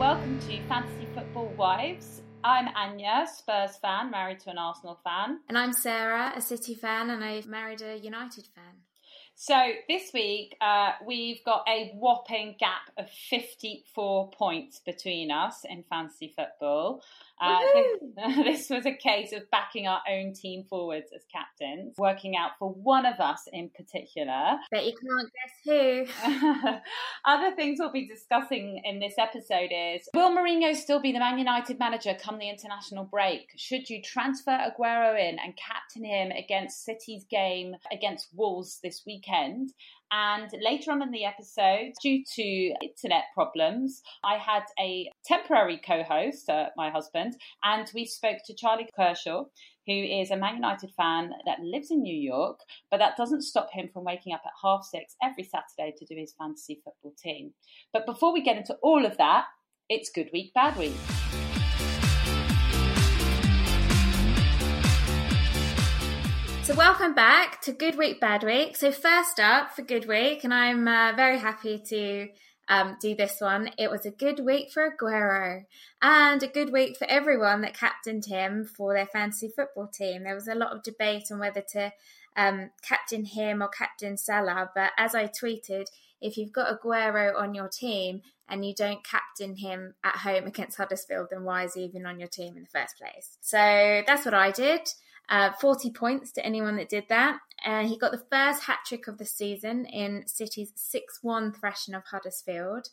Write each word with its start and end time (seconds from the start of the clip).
welcome 0.00 0.38
to 0.38 0.58
Fantasy 0.66 1.06
Football 1.14 1.52
Wives. 1.58 2.22
I'm 2.42 2.68
Anya, 2.74 3.26
Spurs 3.30 3.76
fan, 3.76 4.10
married 4.10 4.40
to 4.40 4.48
an 4.48 4.56
Arsenal 4.56 4.98
fan. 5.04 5.40
And 5.46 5.58
I'm 5.58 5.74
Sarah, 5.74 6.32
a 6.34 6.40
City 6.40 6.74
fan, 6.74 7.10
and 7.10 7.22
I've 7.22 7.46
married 7.46 7.82
a 7.82 7.98
United 7.98 8.46
fan. 8.54 8.80
So 9.34 9.54
this 9.88 10.10
week 10.14 10.56
uh, 10.62 10.92
we've 11.06 11.44
got 11.44 11.64
a 11.68 11.92
whopping 11.96 12.56
gap 12.58 12.90
of 12.96 13.10
54 13.10 14.30
points 14.30 14.80
between 14.80 15.30
us 15.30 15.66
in 15.68 15.84
fantasy 15.90 16.32
football. 16.34 17.02
Uh, 17.40 17.58
this, 17.74 18.36
this, 18.44 18.70
was 18.70 18.86
a 18.86 18.94
case 18.94 19.32
of 19.32 19.50
backing 19.50 19.86
our 19.86 20.00
own 20.10 20.34
team 20.34 20.64
forwards 20.68 21.06
as 21.14 21.22
captains, 21.32 21.94
working 21.96 22.36
out 22.36 22.50
for 22.58 22.70
one 22.70 23.06
of 23.06 23.18
us 23.18 23.48
in 23.52 23.70
particular. 23.70 24.56
But 24.70 24.84
you 24.84 24.92
can't 24.92 25.30
guess 25.32 26.12
who. 26.24 26.74
Other 27.24 27.56
things 27.56 27.78
we'll 27.80 27.92
be 27.92 28.06
discussing 28.06 28.82
in 28.84 29.00
this 29.00 29.14
episode 29.18 29.70
is 29.72 30.08
Will 30.14 30.36
Mourinho 30.36 30.74
still 30.76 31.00
be 31.00 31.12
the 31.12 31.18
Man 31.18 31.38
United 31.38 31.78
manager 31.78 32.14
come 32.22 32.38
the 32.38 32.48
international 32.48 33.04
break? 33.04 33.50
Should 33.56 33.88
you 33.88 34.02
transfer 34.02 34.50
Aguero 34.50 35.18
in 35.18 35.38
and 35.38 35.56
captain 35.56 36.04
him 36.04 36.30
against 36.30 36.84
City's 36.84 37.24
game 37.30 37.74
against 37.90 38.28
Wolves 38.34 38.80
this 38.82 39.02
weekend? 39.06 39.72
And 40.12 40.50
later 40.60 40.90
on 40.90 41.02
in 41.02 41.12
the 41.12 41.24
episode, 41.24 41.92
due 42.02 42.24
to 42.34 42.74
internet 42.82 43.24
problems, 43.32 44.02
I 44.24 44.36
had 44.36 44.64
a 44.78 45.08
temporary 45.24 45.80
co 45.84 46.02
host, 46.02 46.48
uh, 46.48 46.70
my 46.76 46.90
husband, 46.90 47.36
and 47.62 47.88
we 47.94 48.06
spoke 48.06 48.38
to 48.46 48.54
Charlie 48.54 48.88
Kershaw, 48.96 49.44
who 49.86 49.92
is 49.92 50.30
a 50.30 50.36
Man 50.36 50.56
United 50.56 50.90
fan 50.96 51.30
that 51.46 51.60
lives 51.60 51.90
in 51.90 52.02
New 52.02 52.16
York, 52.16 52.58
but 52.90 52.98
that 52.98 53.16
doesn't 53.16 53.42
stop 53.42 53.68
him 53.72 53.88
from 53.92 54.04
waking 54.04 54.32
up 54.32 54.42
at 54.44 54.52
half 54.62 54.84
six 54.84 55.14
every 55.22 55.44
Saturday 55.44 55.94
to 55.96 56.06
do 56.06 56.18
his 56.18 56.34
fantasy 56.38 56.80
football 56.84 57.14
team. 57.22 57.52
But 57.92 58.06
before 58.06 58.32
we 58.32 58.42
get 58.42 58.56
into 58.56 58.76
all 58.82 59.06
of 59.06 59.16
that, 59.18 59.46
it's 59.88 60.10
Good 60.10 60.30
Week, 60.32 60.52
Bad 60.54 60.76
Week. 60.76 60.94
So, 66.62 66.74
welcome 66.74 67.14
back 67.14 67.60
to 67.62 67.72
Good 67.72 67.96
Week, 67.96 68.20
Bad 68.20 68.44
Week. 68.44 68.76
So, 68.76 68.92
first 68.92 69.40
up 69.40 69.74
for 69.74 69.82
Good 69.82 70.06
Week, 70.06 70.44
and 70.44 70.52
I'm 70.52 70.86
uh, 70.86 71.12
very 71.16 71.38
happy 71.38 71.82
to 71.88 72.28
um, 72.68 72.96
do 73.00 73.16
this 73.16 73.40
one. 73.40 73.70
It 73.78 73.90
was 73.90 74.06
a 74.06 74.10
good 74.10 74.40
week 74.44 74.70
for 74.70 74.88
Aguero 74.88 75.64
and 76.00 76.42
a 76.42 76.46
good 76.46 76.70
week 76.70 76.96
for 76.96 77.08
everyone 77.10 77.62
that 77.62 77.74
captained 77.74 78.26
him 78.26 78.64
for 78.64 78.94
their 78.94 79.06
fantasy 79.06 79.48
football 79.48 79.88
team. 79.88 80.22
There 80.22 80.34
was 80.34 80.48
a 80.48 80.54
lot 80.54 80.72
of 80.72 80.82
debate 80.82 81.24
on 81.32 81.40
whether 81.40 81.62
to 81.72 81.92
um, 82.36 82.70
captain 82.82 83.24
him 83.24 83.62
or 83.62 83.68
captain 83.68 84.16
Salah, 84.16 84.70
but 84.74 84.92
as 84.96 85.14
I 85.14 85.26
tweeted, 85.26 85.86
if 86.20 86.36
you've 86.36 86.52
got 86.52 86.80
Aguero 86.80 87.36
on 87.36 87.54
your 87.54 87.68
team 87.68 88.20
and 88.48 88.64
you 88.64 88.74
don't 88.74 89.02
captain 89.02 89.56
him 89.56 89.94
at 90.04 90.18
home 90.18 90.46
against 90.46 90.76
Huddersfield, 90.76 91.28
then 91.30 91.44
why 91.44 91.64
is 91.64 91.74
he 91.74 91.84
even 91.84 92.06
on 92.06 92.20
your 92.20 92.28
team 92.28 92.56
in 92.56 92.64
the 92.64 92.68
first 92.68 92.98
place? 92.98 93.38
So 93.40 94.02
that's 94.06 94.24
what 94.24 94.34
I 94.34 94.50
did. 94.50 94.82
Uh, 95.30 95.52
40 95.60 95.92
points 95.92 96.32
to 96.32 96.44
anyone 96.44 96.76
that 96.76 96.88
did 96.88 97.04
that. 97.08 97.38
Uh, 97.64 97.86
he 97.86 97.96
got 97.96 98.10
the 98.10 98.24
first 98.32 98.64
hat 98.64 98.80
trick 98.84 99.06
of 99.06 99.16
the 99.18 99.24
season 99.24 99.86
in 99.86 100.26
City's 100.26 100.72
6 100.74 101.20
1 101.22 101.52
thrashing 101.52 101.94
of 101.94 102.02
Huddersfield 102.10 102.88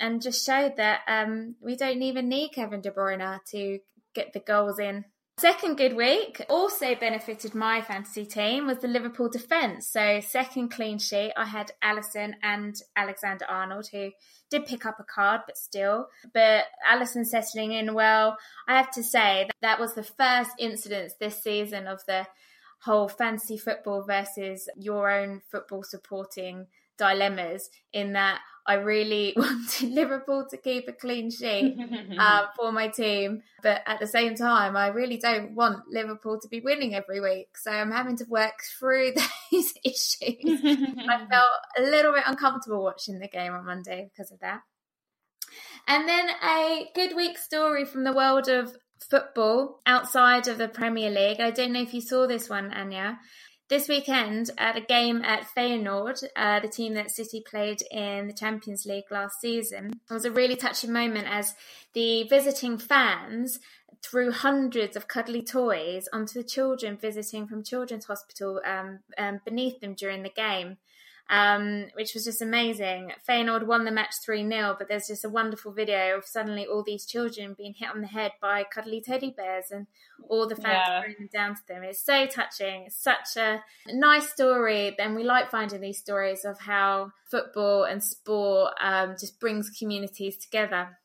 and 0.00 0.22
just 0.22 0.44
showed 0.44 0.76
that 0.78 1.00
um, 1.06 1.56
we 1.60 1.76
don't 1.76 2.02
even 2.02 2.28
need 2.28 2.52
Kevin 2.54 2.80
De 2.80 2.90
Bruyne 2.90 3.38
to 3.50 3.78
get 4.14 4.32
the 4.32 4.40
goals 4.40 4.78
in 4.78 5.04
Second 5.42 5.76
good 5.76 5.96
week 5.96 6.40
also 6.48 6.94
benefited 6.94 7.52
my 7.52 7.80
fantasy 7.82 8.24
team 8.24 8.68
was 8.68 8.78
the 8.78 8.86
Liverpool 8.86 9.28
defence. 9.28 9.88
So 9.88 10.20
second 10.20 10.68
clean 10.68 11.00
sheet, 11.00 11.32
I 11.36 11.46
had 11.46 11.72
Alisson 11.82 12.34
and 12.44 12.76
Alexander 12.94 13.44
Arnold, 13.48 13.88
who 13.90 14.12
did 14.50 14.66
pick 14.66 14.86
up 14.86 15.00
a 15.00 15.02
card, 15.02 15.40
but 15.44 15.58
still. 15.58 16.06
But 16.32 16.66
Alisson 16.88 17.26
settling 17.26 17.72
in 17.72 17.92
well. 17.92 18.36
I 18.68 18.76
have 18.76 18.92
to 18.92 19.02
say 19.02 19.46
that, 19.48 19.56
that 19.62 19.80
was 19.80 19.94
the 19.94 20.04
first 20.04 20.52
incidence 20.60 21.14
this 21.18 21.42
season 21.42 21.88
of 21.88 22.06
the 22.06 22.28
whole 22.82 23.08
fantasy 23.08 23.58
football 23.58 24.04
versus 24.04 24.68
your 24.76 25.10
own 25.10 25.40
football 25.50 25.82
supporting 25.82 26.68
dilemmas 26.98 27.68
in 27.92 28.12
that 28.12 28.38
I 28.66 28.74
really 28.74 29.34
wanted 29.36 29.90
Liverpool 29.90 30.46
to 30.50 30.56
keep 30.56 30.88
a 30.88 30.92
clean 30.92 31.30
sheet 31.30 31.76
uh, 32.18 32.46
for 32.56 32.72
my 32.72 32.88
team, 32.88 33.42
but 33.62 33.82
at 33.86 34.00
the 34.00 34.06
same 34.06 34.34
time, 34.34 34.76
I 34.76 34.88
really 34.88 35.18
don't 35.18 35.54
want 35.54 35.88
Liverpool 35.90 36.38
to 36.40 36.48
be 36.48 36.60
winning 36.60 36.94
every 36.94 37.20
week. 37.20 37.56
So 37.56 37.70
I'm 37.70 37.90
having 37.90 38.16
to 38.18 38.24
work 38.28 38.60
through 38.78 39.12
those 39.52 39.72
issues. 39.84 40.60
I 40.64 41.26
felt 41.30 41.46
a 41.78 41.82
little 41.82 42.12
bit 42.12 42.24
uncomfortable 42.26 42.82
watching 42.82 43.18
the 43.18 43.28
game 43.28 43.52
on 43.52 43.64
Monday 43.64 44.10
because 44.12 44.30
of 44.30 44.40
that. 44.40 44.60
And 45.86 46.08
then 46.08 46.30
a 46.42 46.88
good 46.94 47.16
week 47.16 47.38
story 47.38 47.84
from 47.84 48.04
the 48.04 48.12
world 48.12 48.48
of 48.48 48.76
football 49.10 49.80
outside 49.84 50.46
of 50.48 50.58
the 50.58 50.68
Premier 50.68 51.10
League. 51.10 51.40
I 51.40 51.50
don't 51.50 51.72
know 51.72 51.82
if 51.82 51.92
you 51.92 52.00
saw 52.00 52.26
this 52.26 52.48
one, 52.48 52.72
Anya. 52.72 53.18
This 53.68 53.88
weekend, 53.88 54.50
at 54.58 54.76
a 54.76 54.82
game 54.82 55.22
at 55.22 55.46
Feyenoord, 55.56 56.22
uh, 56.36 56.60
the 56.60 56.68
team 56.68 56.94
that 56.94 57.10
City 57.10 57.42
played 57.48 57.82
in 57.90 58.26
the 58.26 58.34
Champions 58.34 58.84
League 58.84 59.10
last 59.10 59.40
season, 59.40 59.92
it 60.10 60.12
was 60.12 60.26
a 60.26 60.30
really 60.30 60.56
touching 60.56 60.92
moment 60.92 61.26
as 61.26 61.54
the 61.94 62.24
visiting 62.24 62.76
fans 62.76 63.58
threw 64.02 64.30
hundreds 64.30 64.96
of 64.96 65.08
cuddly 65.08 65.42
toys 65.42 66.08
onto 66.12 66.42
the 66.42 66.46
children 66.46 66.98
visiting 67.00 67.46
from 67.46 67.62
Children's 67.62 68.06
Hospital 68.06 68.60
um, 68.66 68.98
um, 69.16 69.40
beneath 69.44 69.80
them 69.80 69.94
during 69.94 70.22
the 70.22 70.30
game 70.30 70.76
um, 71.30 71.86
which 71.94 72.14
was 72.14 72.24
just 72.24 72.42
amazing. 72.42 73.12
Feyenoord 73.28 73.66
won 73.66 73.84
the 73.84 73.90
match 73.90 74.14
3 74.24 74.46
0, 74.48 74.76
but 74.78 74.88
there's 74.88 75.08
just 75.08 75.24
a 75.24 75.28
wonderful 75.28 75.72
video 75.72 76.18
of 76.18 76.26
suddenly 76.26 76.66
all 76.66 76.82
these 76.82 77.06
children 77.06 77.54
being 77.56 77.74
hit 77.74 77.88
on 77.88 78.00
the 78.00 78.06
head 78.06 78.32
by 78.40 78.64
cuddly 78.64 79.00
teddy 79.00 79.34
bears 79.34 79.66
and 79.70 79.86
all 80.28 80.46
the 80.46 80.56
fans 80.56 80.84
yeah. 80.86 81.00
throwing 81.00 81.16
them 81.18 81.28
down 81.32 81.54
to 81.54 81.66
them. 81.66 81.82
It's 81.82 82.04
so 82.04 82.26
touching. 82.26 82.84
It's 82.86 83.02
such 83.02 83.36
a 83.36 83.62
nice 83.88 84.28
story. 84.28 84.94
And 84.98 85.14
we 85.14 85.24
like 85.24 85.50
finding 85.50 85.80
these 85.80 85.98
stories 85.98 86.44
of 86.44 86.60
how 86.60 87.12
football 87.30 87.84
and 87.84 88.02
sport 88.02 88.74
um, 88.80 89.16
just 89.18 89.40
brings 89.40 89.70
communities 89.70 90.36
together. 90.36 90.98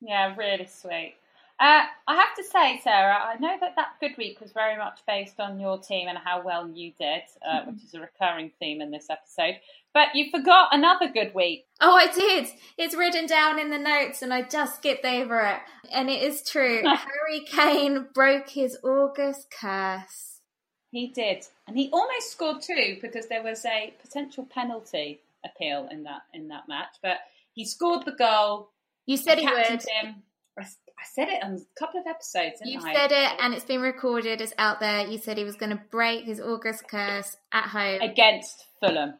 Yeah, 0.00 0.34
really 0.36 0.66
sweet. 0.66 1.16
Uh, 1.60 1.82
I 2.08 2.16
have 2.16 2.34
to 2.36 2.42
say, 2.42 2.80
Sarah, 2.82 3.18
I 3.18 3.36
know 3.38 3.54
that 3.60 3.76
that 3.76 4.00
good 4.00 4.16
week 4.16 4.40
was 4.40 4.50
very 4.52 4.78
much 4.78 5.00
based 5.06 5.38
on 5.38 5.60
your 5.60 5.78
team 5.78 6.08
and 6.08 6.16
how 6.16 6.42
well 6.42 6.66
you 6.66 6.92
did, 6.98 7.20
uh, 7.46 7.60
mm-hmm. 7.60 7.72
which 7.72 7.84
is 7.84 7.92
a 7.92 8.00
recurring 8.00 8.50
theme 8.58 8.80
in 8.80 8.90
this 8.90 9.10
episode. 9.10 9.56
But 9.92 10.14
you 10.14 10.30
forgot 10.30 10.70
another 10.72 11.08
good 11.12 11.34
week. 11.34 11.66
Oh, 11.78 11.94
I 11.94 12.06
did. 12.06 12.48
It's 12.78 12.96
written 12.96 13.26
down 13.26 13.58
in 13.58 13.68
the 13.68 13.78
notes 13.78 14.22
and 14.22 14.32
I 14.32 14.40
just 14.40 14.76
skipped 14.76 15.04
over 15.04 15.40
it. 15.40 15.60
And 15.92 16.08
it 16.08 16.22
is 16.22 16.42
true. 16.48 16.82
Harry 16.84 17.44
Kane 17.46 18.06
broke 18.14 18.48
his 18.48 18.78
August 18.82 19.48
curse. 19.50 20.40
He 20.92 21.08
did. 21.08 21.44
And 21.68 21.76
he 21.76 21.90
almost 21.92 22.32
scored 22.32 22.62
two 22.62 22.96
because 23.02 23.26
there 23.26 23.42
was 23.42 23.66
a 23.66 23.92
potential 24.00 24.48
penalty 24.50 25.20
appeal 25.44 25.88
in 25.90 26.04
that 26.04 26.22
in 26.32 26.48
that 26.48 26.68
match. 26.68 26.96
But 27.02 27.18
he 27.52 27.66
scored 27.66 28.06
the 28.06 28.12
goal. 28.12 28.70
You 29.04 29.18
said 29.18 29.38
he 29.38 29.46
would. 29.46 29.66
Him. 29.66 30.22
I 30.58 30.66
said 31.04 31.28
it 31.28 31.42
on 31.42 31.54
a 31.54 31.78
couple 31.78 32.00
of 32.00 32.06
episodes. 32.06 32.60
You've 32.64 32.84
I? 32.84 32.94
said 32.94 33.12
it, 33.12 33.32
and 33.40 33.54
it's 33.54 33.64
been 33.64 33.80
recorded. 33.80 34.40
It's 34.40 34.52
out 34.58 34.80
there. 34.80 35.06
You 35.06 35.18
said 35.18 35.38
he 35.38 35.44
was 35.44 35.56
going 35.56 35.70
to 35.70 35.82
break 35.90 36.24
his 36.24 36.40
August 36.40 36.88
curse 36.88 37.36
at 37.52 37.68
home 37.68 38.00
against 38.00 38.66
Fulham, 38.80 39.14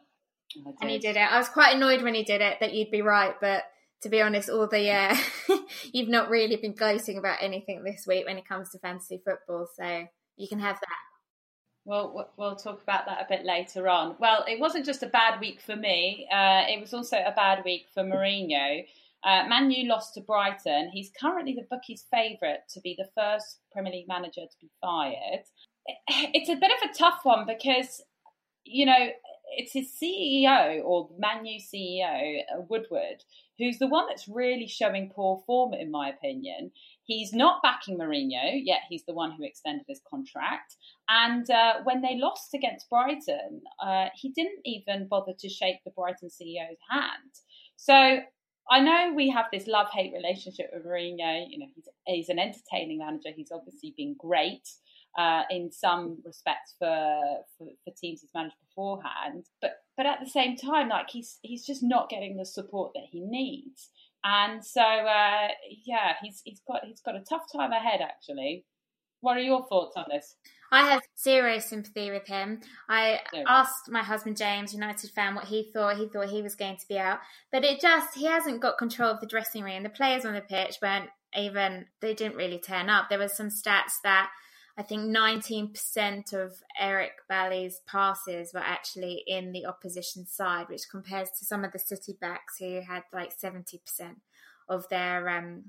and 0.81 0.89
he 0.89 0.99
did 0.99 1.15
it. 1.15 1.31
I 1.31 1.37
was 1.37 1.49
quite 1.49 1.75
annoyed 1.75 2.01
when 2.01 2.13
he 2.13 2.23
did 2.23 2.41
it 2.41 2.59
that 2.59 2.73
you'd 2.73 2.91
be 2.91 3.01
right, 3.01 3.35
but 3.39 3.63
to 4.01 4.09
be 4.09 4.21
honest, 4.21 4.49
all 4.49 4.67
the 4.67 4.89
uh, 4.89 5.15
you've 5.93 6.09
not 6.09 6.29
really 6.29 6.55
been 6.55 6.73
gloating 6.73 7.17
about 7.17 7.37
anything 7.41 7.83
this 7.83 8.05
week 8.07 8.25
when 8.25 8.37
it 8.37 8.47
comes 8.47 8.69
to 8.71 8.79
fantasy 8.79 9.21
football, 9.23 9.67
so 9.75 10.07
you 10.37 10.47
can 10.47 10.59
have 10.59 10.79
that. 10.79 10.97
Well, 11.83 12.31
we'll 12.37 12.55
talk 12.55 12.83
about 12.83 13.07
that 13.07 13.21
a 13.21 13.25
bit 13.27 13.43
later 13.43 13.89
on. 13.89 14.15
Well, 14.19 14.45
it 14.47 14.59
wasn't 14.59 14.85
just 14.85 15.01
a 15.01 15.07
bad 15.07 15.39
week 15.39 15.61
for 15.61 15.75
me; 15.75 16.27
uh, 16.31 16.65
it 16.67 16.79
was 16.79 16.93
also 16.93 17.17
a 17.17 17.33
bad 17.35 17.63
week 17.63 17.87
for 17.93 18.03
Mourinho. 18.03 18.85
Uh, 19.23 19.43
Manu 19.47 19.87
lost 19.87 20.13
to 20.15 20.21
Brighton. 20.21 20.89
He's 20.91 21.11
currently 21.19 21.53
the 21.53 21.67
bookies' 21.69 22.05
favourite 22.11 22.67
to 22.69 22.81
be 22.81 22.95
the 22.97 23.09
first 23.15 23.59
Premier 23.71 23.93
League 23.93 24.07
manager 24.07 24.41
to 24.41 24.57
be 24.59 24.69
fired. 24.81 25.43
It's 26.07 26.49
a 26.49 26.55
bit 26.55 26.71
of 26.71 26.89
a 26.89 26.93
tough 26.93 27.21
one 27.23 27.45
because, 27.45 28.03
you 28.63 28.85
know, 28.85 29.09
it's 29.51 29.73
his 29.73 29.91
CEO 29.91 30.83
or 30.83 31.09
Manu 31.17 31.59
CEO, 31.59 32.39
uh, 32.41 32.61
Woodward, 32.69 33.23
who's 33.57 33.79
the 33.79 33.87
one 33.87 34.05
that's 34.07 34.27
really 34.27 34.67
showing 34.67 35.11
poor 35.13 35.43
form, 35.45 35.73
in 35.73 35.91
my 35.91 36.09
opinion. 36.09 36.71
He's 37.03 37.33
not 37.33 37.61
backing 37.61 37.97
Mourinho, 37.97 38.61
yet 38.63 38.81
he's 38.89 39.03
the 39.05 39.13
one 39.13 39.31
who 39.31 39.43
extended 39.43 39.85
his 39.87 40.01
contract. 40.09 40.75
And 41.09 41.49
uh, 41.49 41.75
when 41.83 42.01
they 42.01 42.17
lost 42.17 42.53
against 42.53 42.89
Brighton, 42.89 43.61
uh, 43.83 44.07
he 44.15 44.29
didn't 44.29 44.61
even 44.65 45.07
bother 45.07 45.33
to 45.39 45.49
shake 45.49 45.83
the 45.83 45.91
Brighton 45.91 46.29
CEO's 46.29 46.79
hand. 46.89 47.31
So 47.75 48.19
I 48.69 48.79
know 48.79 49.13
we 49.13 49.29
have 49.29 49.45
this 49.51 49.67
love 49.67 49.87
hate 49.91 50.13
relationship 50.13 50.69
with 50.73 50.85
Mourinho. 50.85 51.45
You 51.49 51.59
know, 51.59 51.65
he's, 51.75 51.87
he's 52.05 52.29
an 52.29 52.39
entertaining 52.39 52.99
manager. 52.99 53.29
He's 53.35 53.51
obviously 53.51 53.93
been 53.97 54.15
great 54.17 54.69
uh, 55.17 55.43
in 55.49 55.71
some 55.71 56.19
respects 56.25 56.75
for, 56.79 57.19
for, 57.57 57.67
for 57.83 57.93
teams 57.97 58.21
he's 58.21 58.29
managed 58.33 58.55
beforehand. 58.69 59.45
But 59.61 59.71
but 59.97 60.05
at 60.05 60.19
the 60.23 60.29
same 60.29 60.55
time, 60.55 60.89
like 60.89 61.09
he's 61.09 61.39
he's 61.41 61.65
just 61.65 61.83
not 61.83 62.09
getting 62.09 62.37
the 62.37 62.45
support 62.45 62.93
that 62.95 63.05
he 63.09 63.19
needs. 63.19 63.89
And 64.23 64.63
so, 64.63 64.81
uh, 64.81 65.47
yeah, 65.85 66.13
he's 66.21 66.41
he's 66.45 66.61
got 66.67 66.85
he's 66.85 67.01
got 67.01 67.15
a 67.15 67.23
tough 67.27 67.51
time 67.51 67.71
ahead. 67.71 68.01
Actually, 68.01 68.65
what 69.19 69.37
are 69.37 69.41
your 69.41 69.65
thoughts 69.67 69.97
on 69.97 70.05
this? 70.09 70.35
I 70.71 70.89
have 70.89 71.01
zero 71.19 71.59
sympathy 71.59 72.11
with 72.11 72.27
him. 72.27 72.61
I 72.87 73.19
zero. 73.33 73.45
asked 73.47 73.89
my 73.89 74.03
husband 74.03 74.37
James, 74.37 74.73
United 74.73 75.11
fan, 75.11 75.35
what 75.35 75.45
he 75.45 75.69
thought. 75.73 75.97
He 75.97 76.07
thought 76.07 76.29
he 76.29 76.41
was 76.41 76.55
going 76.55 76.77
to 76.77 76.87
be 76.87 76.97
out, 76.97 77.19
but 77.51 77.65
it 77.65 77.81
just 77.81 78.15
he 78.15 78.25
hasn't 78.25 78.61
got 78.61 78.77
control 78.77 79.11
of 79.11 79.19
the 79.19 79.27
dressing 79.27 79.63
room. 79.63 79.83
The 79.83 79.89
players 79.89 80.25
on 80.25 80.33
the 80.33 80.41
pitch 80.41 80.77
weren't 80.81 81.09
even 81.35 81.85
they 81.99 82.13
didn't 82.13 82.37
really 82.37 82.59
turn 82.59 82.89
up. 82.89 83.09
There 83.09 83.19
was 83.19 83.33
some 83.33 83.49
stats 83.49 83.99
that 84.03 84.29
I 84.77 84.83
think 84.83 85.15
19% 85.15 86.33
of 86.33 86.53
Eric 86.79 87.11
Bailly's 87.29 87.81
passes 87.85 88.53
were 88.53 88.61
actually 88.61 89.23
in 89.27 89.51
the 89.51 89.65
opposition 89.65 90.25
side, 90.25 90.69
which 90.69 90.89
compares 90.89 91.29
to 91.37 91.45
some 91.45 91.65
of 91.65 91.73
the 91.73 91.79
City 91.79 92.17
backs 92.19 92.57
who 92.59 92.81
had 92.81 93.03
like 93.13 93.37
70% 93.37 93.75
of 94.69 94.87
their 94.89 95.29
um, 95.29 95.63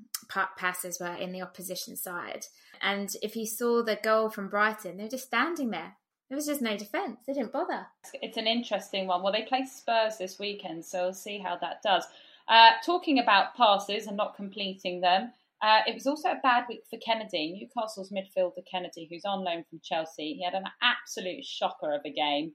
passes 0.57 0.99
were 1.01 1.15
in 1.15 1.33
the 1.33 1.43
opposition 1.43 1.97
side. 1.97 2.47
And 2.81 3.15
if 3.23 3.37
you 3.37 3.47
saw 3.47 3.83
the 3.83 3.99
goal 4.03 4.31
from 4.31 4.49
Brighton, 4.49 4.97
they 4.97 5.05
were 5.05 5.09
just 5.09 5.27
standing 5.27 5.71
there. 5.71 5.97
There 6.29 6.37
was 6.37 6.47
just 6.47 6.63
no 6.63 6.77
defence. 6.77 7.21
They 7.27 7.35
didn't 7.35 7.53
bother. 7.53 7.87
It's 8.15 8.39
an 8.39 8.47
interesting 8.47 9.07
one. 9.07 9.23
Well, 9.23 9.33
they 9.33 9.43
play 9.43 9.65
Spurs 9.67 10.17
this 10.17 10.39
weekend, 10.39 10.85
so 10.85 11.05
we'll 11.05 11.13
see 11.13 11.39
how 11.39 11.57
that 11.59 11.83
does. 11.83 12.05
Uh, 12.49 12.71
talking 12.85 13.19
about 13.19 13.55
passes 13.55 14.07
and 14.07 14.17
not 14.17 14.35
completing 14.35 15.01
them, 15.01 15.33
uh, 15.63 15.81
it 15.87 15.95
was 15.95 16.07
also 16.07 16.31
a 16.31 16.41
bad 16.43 16.65
week 16.69 16.83
for 16.91 16.99
Kenedy, 16.99 17.53
Newcastle's 17.53 18.11
midfielder 18.11 18.65
Kenedy, 18.73 19.09
who's 19.09 19.25
on 19.25 19.45
loan 19.45 19.65
from 19.69 19.81
Chelsea. 19.85 20.35
He 20.35 20.43
had 20.43 20.55
an 20.55 20.65
absolute 20.83 21.45
shocker 21.45 21.95
of 21.95 22.01
a 22.05 22.11
game. 22.11 22.53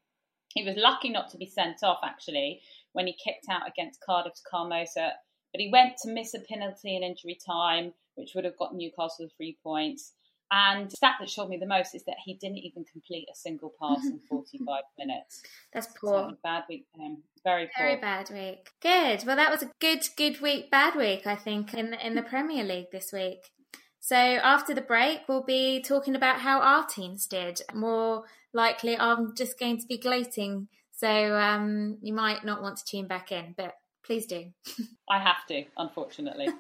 He 0.54 0.64
was 0.64 0.76
lucky 0.76 1.10
not 1.10 1.30
to 1.32 1.38
be 1.38 1.46
sent 1.46 1.84
off, 1.84 2.00
actually, 2.04 2.62
when 2.92 3.08
he 3.08 3.14
kicked 3.14 3.46
out 3.50 3.68
against 3.68 4.02
Cardiff's 4.02 4.42
Camarasa. 4.52 5.12
But 5.54 5.62
he 5.62 5.70
went 5.72 5.98
to 6.04 6.12
miss 6.12 6.34
a 6.34 6.40
penalty 6.40 6.96
in 6.96 7.04
injury 7.04 7.38
time, 7.46 7.94
which 8.16 8.34
would 8.36 8.46
have 8.46 8.58
got 8.58 8.76
Newcastle 8.76 9.26
the 9.26 9.30
three 9.36 9.58
points. 9.64 10.14
And 10.50 10.90
the 10.90 10.96
stat 10.96 11.16
that 11.20 11.30
showed 11.30 11.50
me 11.50 11.58
the 11.58 11.66
most 11.66 11.94
is 11.94 12.04
that 12.06 12.16
he 12.24 12.36
didn't 12.36 12.60
even 12.60 12.86
complete 12.86 13.28
a 13.32 13.36
single 13.36 13.74
pass 13.82 14.06
in 14.06 14.20
45 14.30 14.84
minutes. 14.98 15.44
That's 15.74 15.88
poor. 15.88 16.30
So 16.30 16.38
bad 16.44 16.64
week 16.70 16.86
for 16.94 17.02
him. 17.02 17.18
Very 17.44 17.66
poor. 17.66 17.86
Very 17.86 18.00
bad 18.00 18.30
week. 18.30 18.70
Good. 18.82 19.26
Well, 19.26 19.36
that 19.36 19.52
was 19.52 19.64
a 19.64 19.72
good, 19.80 20.08
good 20.16 20.40
week, 20.40 20.72
bad 20.72 20.96
week, 20.96 21.28
I 21.28 21.36
think, 21.36 21.74
in 21.74 21.92
the, 21.92 22.06
in 22.06 22.16
the 22.16 22.22
Premier 22.22 22.64
League 22.64 22.92
this 22.92 23.12
week. 23.12 23.52
So 24.00 24.16
after 24.16 24.74
the 24.74 24.82
break, 24.82 25.22
we'll 25.28 25.44
be 25.44 25.82
talking 25.82 26.16
about 26.16 26.40
how 26.40 26.62
our 26.62 26.86
teams 26.86 27.28
did. 27.28 27.62
More 27.74 28.24
likely, 28.54 28.98
I'm 28.98 29.36
just 29.36 29.60
going 29.60 29.80
to 29.82 29.86
be 29.86 29.98
gloating. 29.98 30.70
So 30.94 31.36
um, 31.36 31.98
you 32.02 32.14
might 32.14 32.46
not 32.46 32.62
want 32.62 32.78
to 32.78 32.86
tune 32.86 33.08
back 33.08 33.34
in, 33.34 33.54
but 33.58 33.74
please 34.08 34.26
do. 34.26 34.46
I 35.10 35.20
have 35.20 35.46
to, 35.50 35.66
unfortunately. 35.78 36.48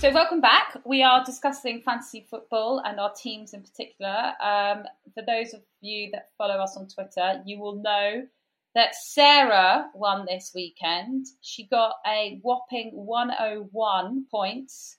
So, 0.00 0.10
welcome 0.14 0.40
back. 0.40 0.78
We 0.86 1.02
are 1.02 1.22
discussing 1.22 1.82
fantasy 1.82 2.26
football 2.30 2.80
and 2.86 2.98
our 2.98 3.12
teams 3.12 3.52
in 3.52 3.60
particular. 3.60 4.32
Um, 4.42 4.84
for 5.12 5.22
those 5.26 5.52
of 5.52 5.60
you 5.82 6.08
that 6.12 6.30
follow 6.38 6.54
us 6.54 6.74
on 6.74 6.88
Twitter, 6.88 7.42
you 7.44 7.60
will 7.60 7.82
know 7.82 8.22
that 8.74 8.94
Sarah 8.94 9.90
won 9.94 10.24
this 10.26 10.52
weekend. 10.54 11.26
She 11.42 11.66
got 11.66 11.96
a 12.06 12.40
whopping 12.42 12.92
101 12.94 14.24
points. 14.30 14.96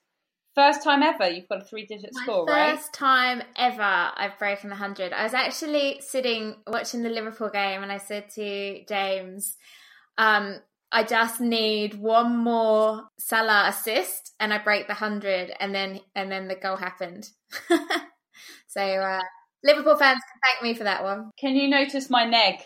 First 0.54 0.84
time 0.84 1.02
ever 1.02 1.30
you've 1.30 1.48
got 1.48 1.62
a 1.62 1.64
three 1.64 1.86
digit 1.86 2.14
score, 2.14 2.44
right? 2.44 2.76
First 2.76 2.92
time 2.92 3.42
ever 3.56 3.82
I've 3.82 4.38
broken 4.38 4.68
the 4.68 4.74
100. 4.76 5.12
I 5.12 5.22
was 5.22 5.34
actually 5.34 6.00
sitting 6.00 6.56
watching 6.66 7.02
the 7.02 7.08
Liverpool 7.08 7.48
game 7.48 7.82
and 7.82 7.90
I 7.90 7.98
said 7.98 8.28
to 8.34 8.84
James, 8.86 9.56
um, 10.18 10.60
I 10.92 11.04
just 11.04 11.40
need 11.40 11.94
one 11.94 12.36
more 12.36 13.04
Salah 13.18 13.68
assist 13.68 14.34
and 14.38 14.52
I 14.52 14.58
break 14.58 14.88
the 14.88 14.94
hundred, 14.94 15.50
and 15.58 15.74
then 15.74 16.00
and 16.14 16.30
then 16.30 16.48
the 16.48 16.54
goal 16.54 16.76
happened. 16.76 17.30
so 18.68 18.80
uh, 18.82 19.20
Liverpool 19.64 19.96
fans 19.96 20.20
can 20.20 20.40
thank 20.44 20.62
me 20.62 20.74
for 20.76 20.84
that 20.84 21.02
one. 21.02 21.30
Can 21.40 21.56
you 21.56 21.68
notice 21.68 22.10
my 22.10 22.26
neg? 22.26 22.56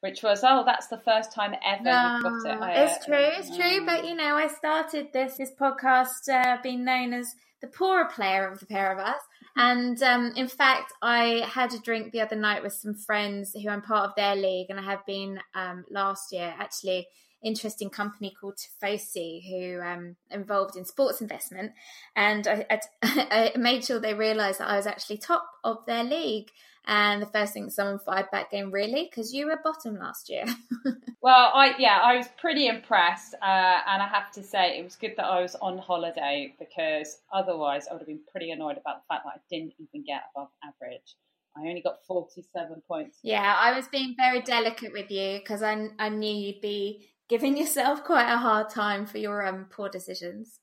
Which 0.00 0.22
was, 0.22 0.42
oh, 0.42 0.62
that's 0.64 0.86
the 0.86 0.98
first 1.04 1.32
time 1.32 1.54
ever 1.62 1.82
no, 1.82 2.20
you've 2.24 2.42
got 2.44 2.54
it. 2.54 2.62
I, 2.62 2.84
it's 2.84 3.04
true, 3.04 3.16
it's 3.18 3.54
true. 3.54 3.84
But 3.84 4.06
you 4.06 4.14
know, 4.14 4.34
I 4.34 4.48
started 4.48 5.08
this 5.12 5.36
this 5.36 5.52
podcast 5.60 6.28
uh, 6.32 6.56
being 6.62 6.84
known 6.84 7.12
as 7.12 7.34
the 7.60 7.66
poorer 7.66 8.06
player 8.06 8.48
of 8.48 8.60
the 8.60 8.66
pair 8.66 8.92
of 8.92 8.98
us. 8.98 9.20
And 9.56 10.02
um, 10.02 10.32
in 10.36 10.48
fact, 10.48 10.92
I 11.02 11.46
had 11.46 11.74
a 11.74 11.78
drink 11.78 12.12
the 12.12 12.20
other 12.20 12.36
night 12.36 12.62
with 12.62 12.72
some 12.72 12.94
friends 12.94 13.52
who 13.52 13.68
I'm 13.68 13.82
part 13.82 14.08
of 14.08 14.14
their 14.16 14.36
league, 14.36 14.68
and 14.70 14.78
I 14.78 14.84
have 14.84 15.04
been 15.06 15.40
um, 15.54 15.84
last 15.90 16.32
year 16.32 16.54
actually 16.58 17.08
interesting 17.42 17.88
company 17.88 18.34
called 18.38 18.58
Tifosi 18.58 19.40
who 19.48 19.80
um, 19.80 20.16
involved 20.30 20.76
in 20.76 20.84
sports 20.84 21.20
investment, 21.20 21.72
and 22.14 22.46
I, 22.46 22.66
I, 22.70 22.80
I 23.54 23.58
made 23.58 23.84
sure 23.84 23.98
they 23.98 24.14
realised 24.14 24.60
that 24.60 24.68
I 24.68 24.76
was 24.76 24.86
actually 24.86 25.18
top 25.18 25.46
of 25.64 25.78
their 25.86 26.04
league. 26.04 26.50
And 26.86 27.20
the 27.20 27.26
first 27.26 27.52
thing 27.52 27.70
someone 27.70 27.98
fired 27.98 28.30
back 28.30 28.50
game, 28.50 28.70
really, 28.70 29.08
because 29.08 29.32
you 29.32 29.46
were 29.46 29.60
bottom 29.62 29.98
last 29.98 30.28
year. 30.28 30.44
well, 31.22 31.50
I 31.54 31.74
yeah, 31.78 32.00
I 32.02 32.16
was 32.16 32.26
pretty 32.38 32.66
impressed, 32.66 33.34
uh, 33.34 33.80
and 33.86 34.02
I 34.02 34.08
have 34.08 34.30
to 34.32 34.42
say 34.42 34.78
it 34.78 34.84
was 34.84 34.96
good 34.96 35.14
that 35.16 35.26
I 35.26 35.42
was 35.42 35.54
on 35.56 35.78
holiday 35.78 36.54
because 36.58 37.18
otherwise 37.32 37.86
I 37.88 37.92
would 37.92 38.00
have 38.00 38.08
been 38.08 38.20
pretty 38.30 38.50
annoyed 38.50 38.78
about 38.78 39.02
the 39.02 39.14
fact 39.14 39.24
that 39.24 39.34
I 39.36 39.40
didn't 39.50 39.74
even 39.78 40.04
get 40.04 40.22
above 40.34 40.48
average. 40.64 41.16
I 41.56 41.68
only 41.68 41.82
got 41.82 42.04
47 42.06 42.82
points. 42.86 43.18
Yeah, 43.22 43.56
I 43.58 43.76
was 43.76 43.88
being 43.88 44.14
very 44.16 44.40
delicate 44.40 44.92
with 44.92 45.10
you 45.10 45.38
because 45.38 45.62
I, 45.62 45.88
I 45.98 46.08
knew 46.08 46.32
you'd 46.32 46.60
be 46.60 47.08
giving 47.28 47.56
yourself 47.56 48.04
quite 48.04 48.32
a 48.32 48.38
hard 48.38 48.70
time 48.70 49.06
for 49.06 49.18
your 49.18 49.46
um, 49.46 49.66
poor 49.70 49.88
decisions? 49.88 50.60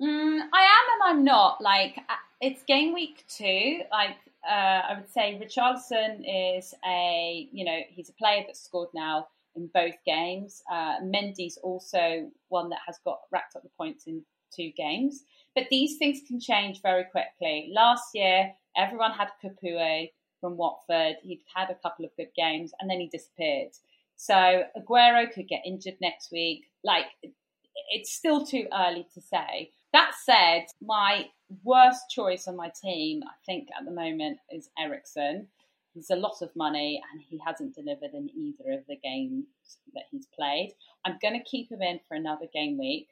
mm, 0.00 0.40
I 0.52 0.62
am 0.62 0.86
and 0.92 1.02
I'm 1.04 1.24
not. 1.24 1.60
Like, 1.60 1.96
uh, 2.08 2.14
it's 2.40 2.62
game 2.64 2.94
week 2.94 3.24
two. 3.28 3.80
Like, 3.90 4.16
uh, 4.48 4.82
I 4.88 4.94
would 4.98 5.10
say 5.10 5.40
Richarlison 5.40 6.58
is 6.58 6.74
a, 6.84 7.48
you 7.52 7.64
know, 7.64 7.78
he's 7.88 8.08
a 8.08 8.14
player 8.14 8.42
that's 8.46 8.62
scored 8.62 8.88
now 8.94 9.28
in 9.54 9.68
both 9.72 9.94
games. 10.04 10.62
Uh, 10.70 11.00
Mendy's 11.02 11.58
also 11.62 12.30
one 12.48 12.70
that 12.70 12.80
has 12.86 12.98
got 13.04 13.20
racked 13.30 13.56
up 13.56 13.62
the 13.62 13.68
points 13.76 14.06
in 14.06 14.22
two 14.54 14.70
games. 14.76 15.24
But 15.54 15.66
these 15.70 15.98
things 15.98 16.20
can 16.26 16.40
change 16.40 16.80
very 16.82 17.04
quickly. 17.04 17.70
Last 17.72 18.14
year, 18.14 18.52
everyone 18.76 19.12
had 19.12 19.28
Capoue 19.42 20.10
from 20.40 20.56
Watford. 20.56 21.16
He'd 21.22 21.44
had 21.54 21.70
a 21.70 21.74
couple 21.74 22.04
of 22.04 22.16
good 22.16 22.30
games 22.36 22.72
and 22.80 22.90
then 22.90 23.00
he 23.00 23.08
disappeared. 23.08 23.72
So 24.16 24.64
Aguero 24.76 25.30
could 25.32 25.48
get 25.48 25.62
injured 25.66 25.96
next 26.00 26.30
week. 26.32 26.64
Like, 26.84 27.06
it's 27.90 28.12
still 28.12 28.44
too 28.44 28.66
early 28.72 29.06
to 29.14 29.20
say. 29.20 29.70
That 29.92 30.12
said, 30.24 30.66
my 30.80 31.26
worst 31.64 32.10
choice 32.10 32.48
on 32.48 32.56
my 32.56 32.70
team, 32.82 33.22
I 33.24 33.34
think 33.44 33.68
at 33.78 33.84
the 33.84 33.90
moment, 33.90 34.38
is 34.50 34.70
Eriksen. 34.78 35.48
He's 35.94 36.10
a 36.10 36.16
lot 36.16 36.40
of 36.40 36.56
money 36.56 37.02
and 37.12 37.22
he 37.28 37.38
hasn't 37.44 37.74
delivered 37.74 38.14
in 38.14 38.30
either 38.30 38.72
of 38.72 38.86
the 38.88 38.96
games 38.96 39.44
that 39.94 40.04
he's 40.10 40.26
played. 40.34 40.74
I'm 41.04 41.18
going 41.20 41.34
to 41.38 41.44
keep 41.44 41.70
him 41.70 41.82
in 41.82 42.00
for 42.08 42.14
another 42.14 42.46
game 42.52 42.78
week 42.78 43.08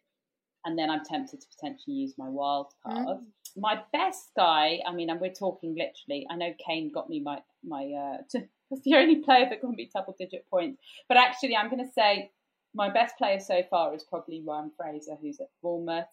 and 0.65 0.79
then 0.79 0.91
I'm 0.91 1.05
tempted 1.05 1.41
to 1.41 1.47
potentially 1.55 1.97
use 1.97 2.15
my 2.19 2.29
wild 2.29 2.73
card. 2.85 3.19
Mm. 3.19 3.25
My 3.57 3.81
best 3.93 4.31
guy, 4.37 4.81
I 4.87 4.93
mean, 4.93 5.11
and 5.11 5.21
we're 5.21 5.33
talking 5.33 5.75
literally. 5.75 6.27
I 6.31 6.37
know 6.37 6.55
Kane 6.65 6.91
got 6.93 7.09
me 7.09 7.21
my 7.21 7.41
my 7.65 7.85
uh, 7.85 8.39
was 8.71 8.81
the 8.85 8.95
only 8.95 9.17
player 9.17 9.47
that 9.49 9.61
got 9.61 9.71
me 9.71 9.91
double 9.93 10.15
digit 10.19 10.47
points. 10.51 10.81
But 11.09 11.17
actually, 11.17 11.57
I'm 11.57 11.71
going 11.71 11.85
to 11.85 11.93
say 11.93 12.31
my 12.75 12.91
best 12.91 13.17
player 13.19 13.41
so 13.41 13.63
far 13.69 13.95
is 13.95 14.05
probably 14.05 14.43
Ryan 14.47 14.71
Fraser, 14.77 15.17
who's 15.21 15.41
at 15.41 15.51
Bournemouth. 15.63 16.07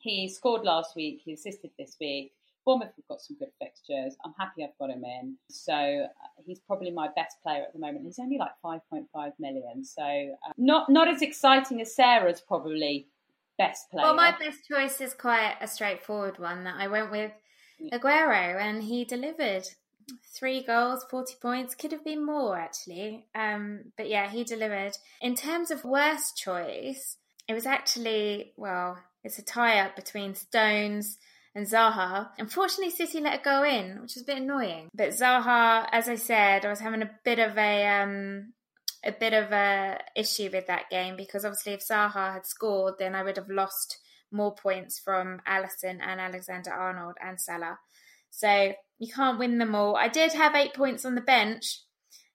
He 0.00 0.28
scored 0.28 0.64
last 0.64 0.96
week, 0.96 1.20
he 1.24 1.34
assisted 1.34 1.70
this 1.78 1.96
week. 2.00 2.32
Bournemouth 2.64 2.92
have 2.96 3.08
got 3.08 3.20
some 3.22 3.36
good 3.38 3.50
fixtures. 3.60 4.16
I'm 4.24 4.34
happy 4.38 4.64
I've 4.64 4.76
got 4.78 4.90
him 4.90 5.04
in. 5.04 5.36
So 5.48 5.72
uh, 5.72 6.06
he's 6.44 6.60
probably 6.60 6.90
my 6.90 7.08
best 7.16 7.36
player 7.42 7.62
at 7.62 7.72
the 7.72 7.78
moment. 7.78 8.04
He's 8.04 8.18
only 8.18 8.38
like 8.38 8.52
5.5 8.64 9.32
million. 9.38 9.84
So 9.84 10.02
uh, 10.02 10.52
not 10.58 10.90
not 10.90 11.08
as 11.08 11.22
exciting 11.22 11.80
as 11.80 11.94
Sarah's 11.94 12.40
probably 12.40 13.08
best 13.58 13.90
player. 13.90 14.04
Well, 14.04 14.14
my 14.14 14.32
best 14.32 14.66
choice 14.68 15.00
is 15.00 15.14
quite 15.14 15.56
a 15.60 15.66
straightforward 15.66 16.38
one 16.38 16.64
that 16.64 16.74
I 16.78 16.88
went 16.88 17.10
with 17.10 17.32
Aguero 17.92 18.60
and 18.60 18.82
he 18.82 19.04
delivered 19.04 19.66
three 20.34 20.62
goals, 20.62 21.04
40 21.10 21.34
points. 21.40 21.74
Could 21.74 21.92
have 21.92 22.04
been 22.04 22.24
more, 22.24 22.58
actually. 22.58 23.26
Um, 23.34 23.92
but 23.96 24.08
yeah, 24.08 24.28
he 24.28 24.44
delivered. 24.44 24.96
In 25.20 25.34
terms 25.34 25.70
of 25.70 25.84
worst 25.84 26.36
choice, 26.36 27.16
it 27.50 27.54
was 27.54 27.66
actually, 27.66 28.52
well, 28.56 28.96
it's 29.24 29.40
a 29.40 29.42
tie 29.42 29.80
up 29.80 29.96
between 29.96 30.36
Stones 30.36 31.18
and 31.52 31.66
Zaha. 31.66 32.28
Unfortunately, 32.38 32.90
City 32.90 33.18
let 33.18 33.34
it 33.34 33.42
go 33.42 33.64
in, 33.64 34.00
which 34.00 34.14
was 34.14 34.22
a 34.22 34.24
bit 34.24 34.38
annoying. 34.38 34.88
But 34.94 35.08
Zaha, 35.08 35.84
as 35.90 36.08
I 36.08 36.14
said, 36.14 36.64
I 36.64 36.70
was 36.70 36.78
having 36.78 37.02
a 37.02 37.10
bit 37.24 37.40
of 37.40 37.58
a. 37.58 37.86
Um, 37.88 38.52
a 39.02 39.12
bit 39.12 39.32
of 39.32 39.50
a 39.50 39.98
issue 40.14 40.50
with 40.52 40.66
that 40.66 40.90
game 40.90 41.16
because 41.16 41.46
obviously 41.46 41.72
if 41.72 41.80
Zaha 41.80 42.34
had 42.34 42.44
scored 42.44 42.96
then 42.98 43.14
I 43.14 43.22
would 43.22 43.38
have 43.38 43.48
lost 43.48 43.96
more 44.30 44.54
points 44.54 44.98
from 44.98 45.40
Alisson 45.48 46.00
and 46.02 46.20
Alexander 46.20 46.70
Arnold 46.70 47.16
and 47.18 47.40
Salah. 47.40 47.78
So 48.28 48.74
you 48.98 49.10
can't 49.10 49.38
win 49.38 49.56
them 49.56 49.74
all. 49.74 49.96
I 49.96 50.08
did 50.08 50.34
have 50.34 50.54
eight 50.54 50.74
points 50.74 51.06
on 51.06 51.14
the 51.14 51.22
bench, 51.22 51.80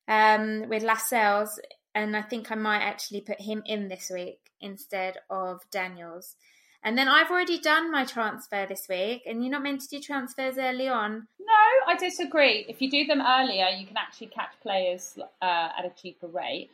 um, 0.07 0.67
with 0.67 0.81
Lascelles, 0.81 1.59
and 1.95 2.15
I 2.15 2.21
think 2.21 2.51
I 2.51 2.55
might 2.55 2.81
actually 2.81 3.21
put 3.21 3.41
him 3.41 3.63
in 3.65 3.87
this 3.87 4.11
week 4.13 4.51
instead 4.59 5.17
of 5.29 5.61
Daniels. 5.71 6.35
And 6.83 6.95
then 6.95 7.07
I've 7.07 7.31
already 7.31 7.57
done 7.57 7.91
my 7.91 8.05
transfer 8.05 8.67
this 8.69 8.85
week, 8.87 9.23
and 9.25 9.41
you're 9.41 9.51
not 9.51 9.63
meant 9.63 9.81
to 9.81 9.87
do 9.87 9.99
transfers 9.99 10.59
early 10.59 10.87
on. 10.87 11.27
No, 11.39 11.91
I 11.91 11.95
disagree. 11.97 12.65
If 12.69 12.79
you 12.79 12.91
do 12.91 13.05
them 13.05 13.23
earlier, 13.25 13.69
you 13.69 13.87
can 13.87 13.97
actually 13.97 14.27
catch 14.27 14.51
players 14.61 15.17
uh, 15.41 15.69
at 15.79 15.85
a 15.85 15.91
cheaper 15.99 16.27
rate. 16.27 16.69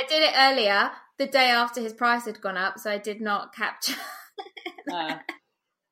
I 0.00 0.06
did 0.08 0.22
it 0.22 0.34
earlier, 0.36 0.90
the 1.18 1.26
day 1.26 1.50
after 1.50 1.80
his 1.80 1.92
price 1.92 2.24
had 2.24 2.40
gone 2.40 2.56
up, 2.56 2.78
so 2.78 2.90
I 2.90 2.98
did 2.98 3.20
not 3.20 3.54
capture. 3.54 3.94
uh, 4.92 5.18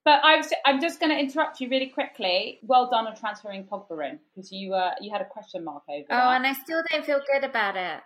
but 0.04 0.24
I 0.24 0.38
was, 0.38 0.52
I'm 0.64 0.80
just 0.80 0.98
going 0.98 1.12
to 1.12 1.18
interrupt 1.18 1.60
you 1.60 1.68
really 1.68 1.90
quickly. 1.90 2.58
Well 2.62 2.90
done 2.90 3.06
on 3.06 3.14
transferring 3.14 3.64
Pogba 3.64 4.10
in 4.10 4.18
because 4.34 4.50
you 4.50 4.72
uh, 4.72 4.92
you 5.00 5.12
had 5.12 5.20
a 5.20 5.26
question 5.26 5.62
mark 5.62 5.82
over. 5.88 6.06
Oh, 6.10 6.16
that. 6.16 6.36
and 6.36 6.46
I 6.46 6.54
still 6.54 6.82
don't 6.90 7.04
feel 7.04 7.20
good 7.32 7.44
about 7.44 7.76
it. 7.76 8.00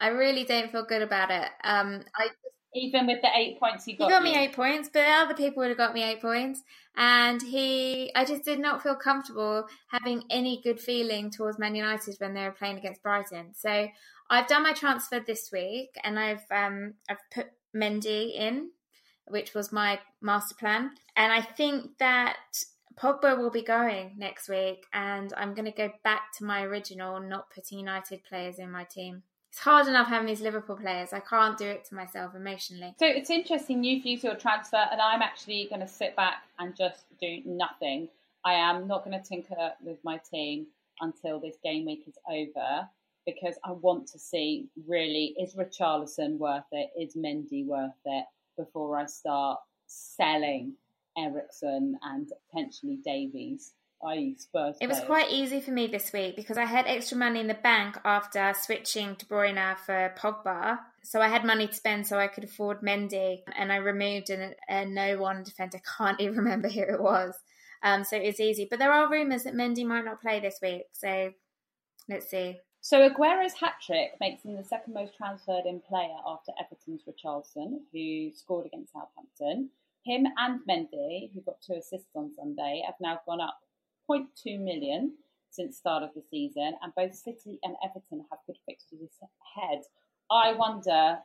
I 0.00 0.08
really 0.08 0.44
don't 0.44 0.70
feel 0.70 0.84
good 0.84 1.02
about 1.02 1.30
it. 1.30 1.48
Um, 1.64 2.04
I 2.14 2.28
even 2.74 3.06
with 3.06 3.22
the 3.22 3.28
eight 3.34 3.58
points 3.58 3.86
he 3.86 3.94
got, 3.94 4.04
he 4.04 4.10
got 4.10 4.22
me 4.22 4.36
eight 4.36 4.52
points, 4.52 4.90
but 4.92 5.02
other 5.06 5.34
people 5.34 5.62
would 5.62 5.70
have 5.70 5.78
got 5.78 5.94
me 5.94 6.02
eight 6.02 6.20
points. 6.20 6.62
And 6.96 7.40
he, 7.40 8.12
I 8.14 8.24
just 8.24 8.44
did 8.44 8.60
not 8.60 8.82
feel 8.82 8.94
comfortable 8.94 9.66
having 9.90 10.22
any 10.30 10.60
good 10.62 10.78
feeling 10.78 11.30
towards 11.30 11.58
Man 11.58 11.74
United 11.74 12.16
when 12.18 12.34
they 12.34 12.42
were 12.42 12.52
playing 12.52 12.76
against 12.76 13.02
Brighton. 13.02 13.54
So 13.54 13.88
I've 14.28 14.46
done 14.48 14.64
my 14.64 14.74
transfer 14.74 15.18
this 15.18 15.50
week, 15.50 15.90
and 16.04 16.18
I've 16.18 16.44
um, 16.50 16.94
I've 17.08 17.18
put 17.32 17.46
Mendy 17.74 18.34
in 18.34 18.70
which 19.30 19.54
was 19.54 19.72
my 19.72 20.00
master 20.20 20.54
plan. 20.54 20.92
And 21.16 21.32
I 21.32 21.42
think 21.42 21.98
that 21.98 22.36
Pogba 23.00 23.38
will 23.38 23.50
be 23.50 23.62
going 23.62 24.14
next 24.16 24.48
week, 24.48 24.86
and 24.92 25.32
I'm 25.36 25.54
going 25.54 25.66
to 25.66 25.70
go 25.70 25.90
back 26.02 26.32
to 26.38 26.44
my 26.44 26.62
original, 26.62 27.20
not 27.20 27.50
putting 27.54 27.78
United 27.78 28.24
players 28.24 28.58
in 28.58 28.70
my 28.70 28.84
team. 28.84 29.22
It's 29.58 29.64
hard 29.64 29.88
enough 29.88 30.06
having 30.06 30.28
these 30.28 30.40
Liverpool 30.40 30.76
players. 30.76 31.12
I 31.12 31.18
can't 31.18 31.58
do 31.58 31.66
it 31.66 31.84
to 31.86 31.96
myself 31.96 32.36
emotionally. 32.36 32.94
So 32.96 33.06
it's 33.06 33.28
interesting 33.28 33.82
you've 33.82 34.06
used 34.06 34.22
your 34.22 34.36
transfer, 34.36 34.76
and 34.76 35.00
I'm 35.00 35.20
actually 35.20 35.66
going 35.68 35.80
to 35.80 35.88
sit 35.88 36.14
back 36.14 36.44
and 36.60 36.76
just 36.76 37.06
do 37.20 37.42
nothing. 37.44 38.08
I 38.44 38.52
am 38.52 38.86
not 38.86 39.04
going 39.04 39.20
to 39.20 39.28
tinker 39.28 39.72
with 39.82 39.98
my 40.04 40.20
team 40.30 40.68
until 41.00 41.40
this 41.40 41.56
game 41.64 41.86
week 41.86 42.04
is 42.06 42.16
over 42.30 42.88
because 43.26 43.56
I 43.64 43.72
want 43.72 44.06
to 44.12 44.18
see 44.20 44.68
really 44.86 45.34
is 45.36 45.56
Richarlison 45.56 46.38
worth 46.38 46.62
it? 46.70 46.90
Is 46.96 47.16
Mendy 47.16 47.66
worth 47.66 47.90
it? 48.04 48.26
before 48.56 48.96
I 48.96 49.06
start 49.06 49.58
selling 49.88 50.74
Eriksen 51.16 51.98
and 52.04 52.30
potentially 52.48 53.00
Davies. 53.04 53.72
Spurs. 54.00 54.76
It 54.80 54.86
was 54.86 54.98
players. 54.98 55.06
quite 55.06 55.30
easy 55.30 55.60
for 55.60 55.72
me 55.72 55.86
this 55.86 56.12
week 56.12 56.36
because 56.36 56.56
I 56.56 56.64
had 56.64 56.86
extra 56.86 57.16
money 57.16 57.40
in 57.40 57.48
the 57.48 57.54
bank 57.54 57.98
after 58.04 58.54
switching 58.54 59.14
De 59.14 59.26
Bruyne 59.26 59.76
for 59.78 60.14
Pogba. 60.16 60.78
So 61.02 61.20
I 61.20 61.28
had 61.28 61.44
money 61.44 61.66
to 61.66 61.74
spend 61.74 62.06
so 62.06 62.18
I 62.18 62.28
could 62.28 62.44
afford 62.44 62.80
Mendy 62.80 63.42
and 63.56 63.72
I 63.72 63.76
removed 63.76 64.30
a, 64.30 64.54
a 64.68 64.84
no 64.84 65.18
one 65.18 65.42
defender. 65.42 65.78
I 65.78 65.80
can't 65.98 66.20
even 66.20 66.36
remember 66.36 66.68
who 66.68 66.82
it 66.82 67.00
was. 67.00 67.34
Um, 67.82 68.04
so 68.04 68.16
it's 68.16 68.40
easy. 68.40 68.66
But 68.68 68.78
there 68.78 68.92
are 68.92 69.10
rumours 69.10 69.44
that 69.44 69.54
Mendy 69.54 69.84
might 69.84 70.04
not 70.04 70.20
play 70.20 70.40
this 70.40 70.58
week. 70.62 70.84
So 70.92 71.32
let's 72.08 72.30
see. 72.30 72.58
So 72.80 73.02
Aguero's 73.02 73.54
hat 73.54 73.74
trick 73.84 74.12
makes 74.20 74.44
him 74.44 74.56
the 74.56 74.64
second 74.64 74.94
most 74.94 75.16
transferred 75.16 75.66
in 75.66 75.80
player 75.80 76.16
after 76.26 76.52
Everton's 76.60 77.02
Richarlison, 77.02 77.80
who 77.92 78.30
scored 78.32 78.66
against 78.66 78.92
Southampton. 78.92 79.70
Him 80.04 80.26
and 80.38 80.60
Mendy, 80.68 81.32
who 81.34 81.40
got 81.40 81.60
two 81.60 81.74
assists 81.74 82.14
on 82.14 82.32
Sunday, 82.34 82.82
have 82.86 82.94
now 83.00 83.20
gone 83.26 83.40
up 83.40 83.58
0.2 84.10 84.60
million 84.60 85.12
since 85.50 85.76
start 85.76 86.02
of 86.02 86.10
the 86.14 86.22
season, 86.30 86.74
and 86.82 86.92
both 86.94 87.14
City 87.14 87.58
and 87.62 87.74
Everton 87.84 88.24
have 88.30 88.38
good 88.46 88.56
fixtures 88.66 89.10
ahead. 89.56 89.80
I 90.30 90.52
wonder, 90.52 91.18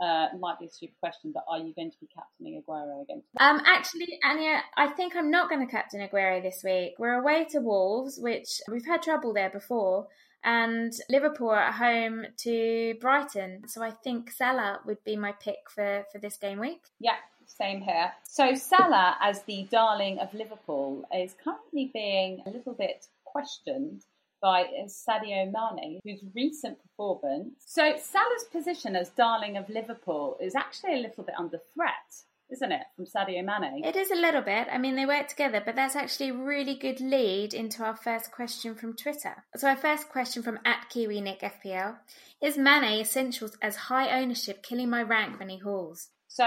uh, 0.00 0.26
might 0.38 0.58
be 0.58 0.66
a 0.66 0.70
stupid 0.70 0.96
question, 1.00 1.32
but 1.32 1.44
are 1.48 1.58
you 1.58 1.72
going 1.74 1.90
to 1.90 1.96
be 2.00 2.08
captaining 2.14 2.62
Aguero 2.62 3.02
against? 3.02 3.26
Um, 3.40 3.60
actually, 3.64 4.18
Anya, 4.24 4.62
I 4.76 4.88
think 4.88 5.16
I'm 5.16 5.30
not 5.30 5.48
going 5.48 5.66
to 5.66 5.70
captain 5.70 6.06
Aguero 6.06 6.42
this 6.42 6.62
week. 6.62 6.94
We're 6.98 7.20
away 7.20 7.46
to 7.50 7.60
Wolves, 7.60 8.18
which 8.20 8.60
we've 8.70 8.86
had 8.86 9.02
trouble 9.02 9.32
there 9.32 9.50
before 9.50 10.06
and 10.44 10.92
Liverpool 11.08 11.50
are 11.50 11.68
at 11.68 11.74
home 11.74 12.26
to 12.38 12.94
Brighton. 13.00 13.62
So 13.68 13.82
I 13.82 13.90
think 13.90 14.30
Salah 14.30 14.80
would 14.86 15.02
be 15.04 15.16
my 15.16 15.32
pick 15.32 15.70
for, 15.72 16.04
for 16.10 16.18
this 16.18 16.36
game 16.36 16.58
week. 16.58 16.82
Yeah, 16.98 17.16
same 17.56 17.80
here. 17.80 18.12
So 18.24 18.54
Salah, 18.54 19.16
as 19.20 19.42
the 19.42 19.66
darling 19.70 20.18
of 20.18 20.32
Liverpool, 20.34 21.04
is 21.14 21.34
currently 21.42 21.90
being 21.92 22.42
a 22.46 22.50
little 22.50 22.74
bit 22.74 23.06
questioned 23.24 24.02
by 24.40 24.62
uh, 24.62 24.86
Sadio 24.86 25.50
Mane, 25.52 26.00
whose 26.04 26.24
recent 26.34 26.78
performance. 26.82 27.54
So 27.64 27.96
Salah's 27.96 28.44
position 28.50 28.96
as 28.96 29.10
darling 29.10 29.56
of 29.56 29.68
Liverpool 29.68 30.36
is 30.40 30.54
actually 30.54 30.94
a 30.94 31.02
little 31.02 31.24
bit 31.24 31.36
under 31.38 31.58
threat 31.72 32.24
isn't 32.52 32.72
it, 32.72 32.82
from 32.94 33.06
Sadio 33.06 33.44
Mane? 33.44 33.84
It 33.84 33.96
is 33.96 34.10
a 34.10 34.14
little 34.14 34.42
bit. 34.42 34.68
I 34.70 34.78
mean, 34.78 34.94
they 34.94 35.06
work 35.06 35.28
together, 35.28 35.62
but 35.64 35.74
that's 35.74 35.96
actually 35.96 36.30
a 36.30 36.34
really 36.34 36.74
good 36.74 37.00
lead 37.00 37.54
into 37.54 37.82
our 37.82 37.96
first 37.96 38.30
question 38.30 38.74
from 38.74 38.94
Twitter. 38.94 39.44
So, 39.56 39.68
our 39.68 39.76
first 39.76 40.10
question 40.10 40.42
from 40.42 40.58
at 40.64 40.88
Kiwi 40.90 41.20
Nick 41.20 41.40
FPL 41.40 41.96
is 42.42 42.58
Mane 42.58 43.00
essentials 43.00 43.56
as 43.62 43.76
high 43.76 44.20
ownership 44.20 44.62
killing 44.62 44.90
my 44.90 45.02
rank 45.02 45.38
when 45.38 45.48
he 45.48 45.58
hauls? 45.58 46.08
So, 46.28 46.44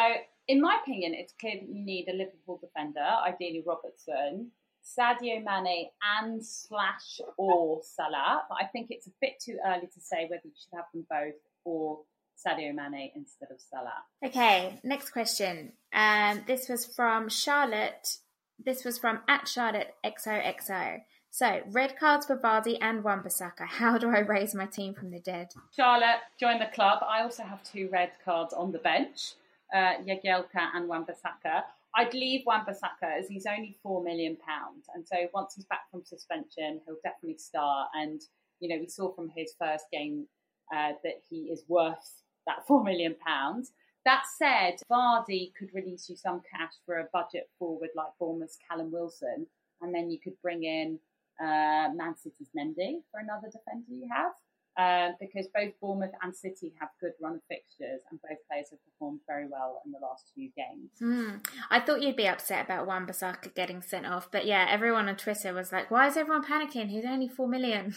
in 0.48 0.62
my 0.62 0.78
opinion, 0.82 1.14
it's 1.14 1.34
clear 1.40 1.56
that 1.60 1.70
you 1.70 1.84
need 1.84 2.08
a 2.08 2.14
Liverpool 2.14 2.60
defender, 2.62 3.08
ideally 3.26 3.64
Robertson. 3.66 4.52
Sadio 4.86 5.44
Mane 5.44 5.88
and 6.20 6.46
slash 6.46 7.20
or 7.38 7.82
Salah, 7.84 8.44
but 8.48 8.58
I 8.62 8.66
think 8.68 8.88
it's 8.92 9.08
a 9.08 9.12
bit 9.20 9.40
too 9.44 9.58
early 9.66 9.88
to 9.88 10.00
say 10.00 10.28
whether 10.30 10.44
you 10.44 10.52
should 10.56 10.76
have 10.76 10.86
them 10.94 11.08
both 11.10 11.34
or 11.64 12.02
Sadio 12.38 12.74
Mane 12.74 13.12
instead 13.16 13.50
of 13.52 13.60
Salah. 13.60 14.04
Okay, 14.24 14.80
next 14.84 15.10
question. 15.10 15.74
Um, 15.92 16.44
this 16.46 16.70
was 16.70 16.86
from 16.86 17.30
Charlotte. 17.30 18.18
This 18.64 18.86
was 18.86 19.00
from 19.00 19.22
at 19.28 19.48
Charlotte 19.48 19.96
XOXO. 20.06 21.02
So, 21.32 21.62
red 21.72 21.98
cards 22.00 22.26
for 22.28 22.38
Vardy 22.38 22.78
and 22.80 23.04
Wan-Bissaka. 23.04 23.66
How 23.68 23.98
do 23.98 24.10
I 24.10 24.20
raise 24.20 24.56
my 24.56 24.68
team 24.68 24.94
from 24.94 25.12
the 25.12 25.20
dead? 25.20 25.50
Charlotte, 25.76 26.22
join 26.40 26.60
the 26.60 26.70
club. 26.74 27.00
I 27.06 27.24
also 27.24 27.44
have 27.44 27.62
two 27.64 27.90
red 27.92 28.12
cards 28.24 28.54
on 28.54 28.72
the 28.72 28.80
bench, 28.80 29.34
uh, 29.76 30.02
Jagielka 30.08 30.70
and 30.74 30.88
Wan-Bissaka. 30.88 31.64
I'd 31.96 32.14
leave 32.14 32.42
Wan-Bissaka 32.46 33.20
as 33.20 33.28
he's 33.28 33.46
only 33.46 33.78
four 33.84 34.04
million 34.04 34.38
pounds, 34.38 34.86
and 34.94 35.06
so 35.08 35.16
once 35.34 35.54
he's 35.56 35.66
back 35.66 35.90
from 35.92 36.04
suspension, 36.04 36.82
he'll 36.86 36.98
definitely 37.04 37.38
start. 37.38 37.90
And 37.94 38.22
you 38.60 38.70
know, 38.70 38.80
we 38.80 38.88
saw 38.88 39.14
from 39.14 39.30
his 39.36 39.54
first 39.60 39.86
game 39.92 40.28
uh, 40.74 40.94
that 41.04 41.22
he 41.30 41.50
is 41.52 41.64
worth 41.68 42.24
that 42.48 42.66
four 42.68 42.84
million 42.84 43.16
pounds. 43.26 43.72
That 44.06 44.24
said, 44.38 44.76
Vardy 44.92 45.52
could 45.58 45.74
release 45.74 46.08
you 46.10 46.16
some 46.16 46.42
cash 46.52 46.74
for 46.86 47.00
a 47.00 47.08
budget 47.12 47.50
forward 47.58 47.90
like 47.96 48.12
Bournemouth's 48.20 48.58
Callum 48.70 48.92
Wilson, 48.92 49.48
and 49.82 49.94
then 49.94 50.10
you 50.12 50.20
could 50.24 50.40
bring 50.42 50.64
in 50.64 51.00
uh, 51.42 51.90
Man 51.96 52.16
City's 52.16 52.50
Mendy 52.58 53.02
for 53.12 53.20
another 53.20 53.48
defender 53.48 53.90
you 53.90 54.08
have. 54.16 54.34
Uh, 54.78 55.12
because 55.22 55.48
both 55.56 55.72
Bournemouth 55.80 56.12
and 56.22 56.36
City 56.36 56.74
have 56.82 56.90
good 57.00 57.14
run 57.22 57.36
of 57.36 57.42
fixtures, 57.48 58.02
and 58.12 58.20
both 58.22 58.38
players 58.50 58.68
have 58.72 58.80
performed 58.84 59.22
very 59.26 59.48
well 59.48 59.82
in 59.86 59.94
the 59.94 60.00
last 60.02 60.32
few 60.36 60.50
games. 60.58 60.90
Mm. 61.02 61.46
I 61.70 61.80
thought 61.80 62.02
you'd 62.02 62.18
be 62.18 62.28
upset 62.28 62.66
about 62.66 62.86
Wan 62.86 63.08
Bissaka 63.08 63.56
getting 63.56 63.82
sent 63.82 64.06
off, 64.06 64.30
but 64.32 64.46
yeah, 64.46 64.68
everyone 64.70 65.08
on 65.08 65.16
Twitter 65.16 65.54
was 65.54 65.72
like, 65.72 65.90
"Why 65.90 66.08
is 66.08 66.18
everyone 66.18 66.44
panicking? 66.44 66.90
He's 66.90 67.06
only 67.06 67.30
four 67.30 67.48
million. 67.48 67.96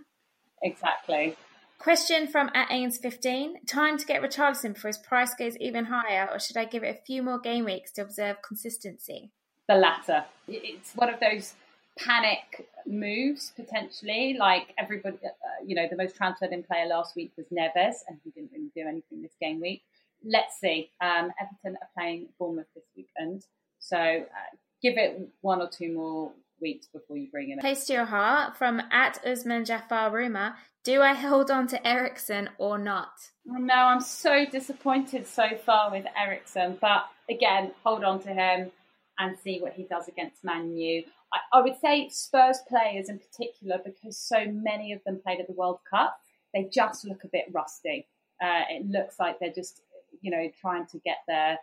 exactly. 0.62 1.36
Question 1.78 2.26
from 2.26 2.50
at 2.54 2.68
Ains15. 2.70 3.68
Time 3.68 3.96
to 3.98 4.04
get 4.04 4.20
Richarlison 4.20 4.74
before 4.74 4.88
his 4.88 4.98
price 4.98 5.32
goes 5.34 5.56
even 5.58 5.84
higher, 5.84 6.28
or 6.28 6.40
should 6.40 6.56
I 6.56 6.64
give 6.64 6.82
it 6.82 6.98
a 6.98 7.04
few 7.04 7.22
more 7.22 7.38
game 7.38 7.64
weeks 7.64 7.92
to 7.92 8.02
observe 8.02 8.42
consistency? 8.42 9.30
The 9.68 9.76
latter. 9.76 10.24
It's 10.48 10.94
one 10.96 11.14
of 11.14 11.20
those 11.20 11.54
panic 11.98 12.68
moves, 12.86 13.52
potentially. 13.56 14.36
Like 14.38 14.74
everybody, 14.78 15.18
uh, 15.24 15.64
you 15.64 15.74
know, 15.74 15.86
the 15.88 15.96
most 15.96 16.16
transferred 16.16 16.52
in 16.52 16.62
player 16.62 16.86
last 16.86 17.16
week 17.16 17.32
was 17.36 17.46
Neves, 17.46 17.96
and 18.08 18.18
he 18.24 18.30
didn't 18.30 18.50
really 18.52 18.70
do 18.74 18.82
anything 18.82 19.22
this 19.22 19.34
game 19.40 19.60
week. 19.60 19.82
Let's 20.24 20.58
see. 20.60 20.90
Um, 21.00 21.30
Everton 21.40 21.76
are 21.80 21.88
playing 21.96 22.28
Bournemouth 22.38 22.66
this 22.74 22.84
weekend. 22.96 23.44
So 23.78 23.96
uh, 23.96 24.56
give 24.82 24.96
it 24.96 25.28
one 25.40 25.60
or 25.60 25.68
two 25.68 25.92
more 25.92 26.32
weeks 26.60 26.88
before 26.92 27.16
you 27.16 27.28
bring 27.30 27.50
in. 27.50 27.58
Place 27.58 27.86
to 27.86 27.92
your 27.92 28.04
heart 28.04 28.56
from 28.56 28.82
at 28.90 29.24
Usman 29.24 29.64
Jafar 29.64 30.10
Rumour. 30.10 30.54
Do 30.84 31.02
I 31.02 31.14
hold 31.14 31.50
on 31.50 31.66
to 31.68 31.86
Eriksen 31.86 32.48
or 32.58 32.78
not? 32.78 33.12
No, 33.44 33.74
I'm 33.74 34.00
so 34.00 34.46
disappointed 34.46 35.26
so 35.26 35.44
far 35.64 35.90
with 35.90 36.06
Eriksen, 36.16 36.78
but 36.80 37.04
again, 37.28 37.72
hold 37.84 38.04
on 38.04 38.20
to 38.22 38.28
him 38.28 38.70
and 39.18 39.36
see 39.38 39.60
what 39.60 39.72
he 39.72 39.84
does 39.84 40.08
against 40.08 40.44
Man 40.44 40.76
U. 40.76 41.04
I, 41.32 41.58
I 41.58 41.62
would 41.62 41.78
say 41.80 42.08
Spurs 42.08 42.58
players 42.68 43.08
in 43.08 43.18
particular, 43.18 43.78
because 43.84 44.16
so 44.16 44.44
many 44.46 44.92
of 44.92 45.02
them 45.04 45.20
played 45.22 45.40
at 45.40 45.46
the 45.46 45.54
World 45.54 45.80
Cup, 45.88 46.18
they 46.54 46.68
just 46.72 47.04
look 47.04 47.24
a 47.24 47.28
bit 47.28 47.46
rusty. 47.52 48.06
Uh, 48.42 48.62
it 48.70 48.86
looks 48.86 49.18
like 49.18 49.38
they're 49.38 49.52
just, 49.52 49.82
you 50.22 50.30
know, 50.30 50.50
trying 50.60 50.86
to 50.86 50.98
get 50.98 51.18
their, 51.26 51.58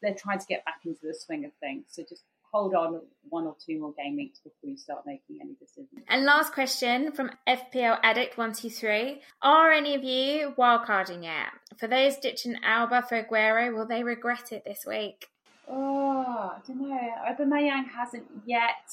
they're 0.00 0.14
trying 0.14 0.38
to 0.38 0.46
get 0.46 0.64
back 0.64 0.80
into 0.84 1.00
the 1.02 1.14
swing 1.14 1.44
of 1.44 1.52
things. 1.60 1.84
So 1.88 2.02
just 2.08 2.22
hold 2.52 2.74
on 2.74 3.00
one 3.28 3.46
or 3.46 3.54
two 3.64 3.78
more 3.78 3.92
game 3.92 4.16
weeks 4.16 4.40
before 4.40 4.70
you 4.70 4.76
start 4.76 5.02
making 5.06 5.38
any 5.40 5.54
decisions. 5.54 6.04
And 6.08 6.24
last 6.24 6.52
question 6.52 7.12
from 7.12 7.30
FPL 7.48 7.98
Addict 8.02 8.36
one 8.38 8.52
two 8.52 8.70
three: 8.70 9.20
Are 9.42 9.70
any 9.72 9.94
of 9.94 10.02
you 10.02 10.54
wildcarding 10.58 11.24
yet? 11.24 11.48
For 11.78 11.86
those 11.86 12.16
ditching 12.16 12.56
Auba 12.66 13.08
for 13.08 13.22
Aguero, 13.22 13.74
will 13.74 13.86
they 13.86 14.02
regret 14.02 14.52
it 14.52 14.64
this 14.64 14.84
week? 14.86 15.26
Oh, 15.68 16.52
I 16.56 16.58
don't 16.66 16.88
know. 16.88 17.10
Aubameyang 17.28 17.88
hasn't 17.88 18.26
yet 18.44 18.90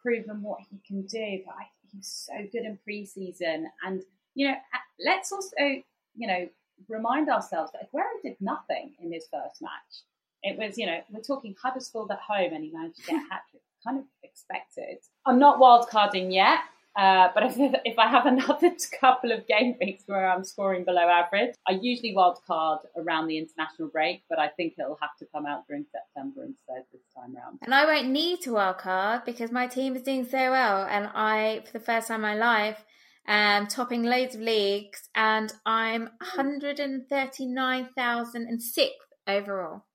proven 0.00 0.42
what 0.42 0.60
he 0.70 0.78
can 0.86 1.02
do, 1.02 1.42
but 1.46 1.54
I 1.54 1.64
think 1.64 1.92
he's 1.92 2.26
so 2.26 2.34
good 2.52 2.64
in 2.64 2.78
pre-season. 2.84 3.68
And 3.86 4.02
you 4.34 4.48
know, 4.48 4.56
let's 5.04 5.32
also 5.32 5.56
you 5.58 6.26
know 6.26 6.48
remind 6.88 7.28
ourselves 7.28 7.72
that 7.72 7.90
Aguero 7.90 8.22
did 8.22 8.36
nothing 8.40 8.94
in 9.00 9.12
his 9.12 9.26
first 9.32 9.62
match. 9.62 10.02
It 10.42 10.58
was, 10.58 10.76
you 10.76 10.86
know, 10.86 11.00
we're 11.10 11.22
talking 11.22 11.54
Huddersfield 11.60 12.10
at 12.10 12.18
home 12.20 12.52
and 12.52 12.62
he 12.62 12.70
managed 12.70 12.96
to 12.96 13.02
get 13.02 13.16
a 13.16 13.32
hat 13.32 13.42
trick. 13.50 13.62
Kind 13.86 13.98
of 13.98 14.04
expected. 14.22 14.98
I'm 15.26 15.38
not 15.38 15.58
wildcarding 15.58 16.32
yet, 16.32 16.60
uh, 16.96 17.28
but 17.34 17.44
if, 17.44 17.54
if 17.84 17.98
I 17.98 18.08
have 18.08 18.24
another 18.26 18.70
couple 19.00 19.32
of 19.32 19.46
game 19.46 19.76
weeks 19.80 20.04
where 20.06 20.30
I'm 20.30 20.44
scoring 20.44 20.84
below 20.84 21.08
average, 21.08 21.54
I 21.68 21.72
usually 21.80 22.14
wildcard 22.16 22.80
around 22.96 23.28
the 23.28 23.38
international 23.38 23.88
break, 23.88 24.22
but 24.28 24.38
I 24.38 24.48
think 24.48 24.74
it'll 24.78 24.98
have 25.00 25.16
to 25.18 25.26
come 25.34 25.46
out 25.46 25.66
during 25.66 25.86
September 25.90 26.44
instead 26.44 26.84
this 26.92 27.00
time 27.14 27.34
round. 27.34 27.58
And 27.62 27.74
I 27.74 27.84
won't 27.84 28.08
need 28.08 28.42
to 28.42 28.50
wildcard 28.50 29.24
because 29.24 29.50
my 29.50 29.66
team 29.66 29.96
is 29.96 30.02
doing 30.02 30.24
so 30.24 30.50
well, 30.50 30.86
and 30.88 31.10
I, 31.14 31.62
for 31.66 31.72
the 31.72 31.84
first 31.84 32.06
time 32.08 32.16
in 32.16 32.22
my 32.22 32.34
life, 32.34 32.84
am 33.26 33.66
topping 33.66 34.02
loads 34.04 34.34
of 34.34 34.42
leagues, 34.42 35.08
and 35.14 35.50
I'm 35.64 36.10
139,006 36.20 38.90
overall. 39.26 39.86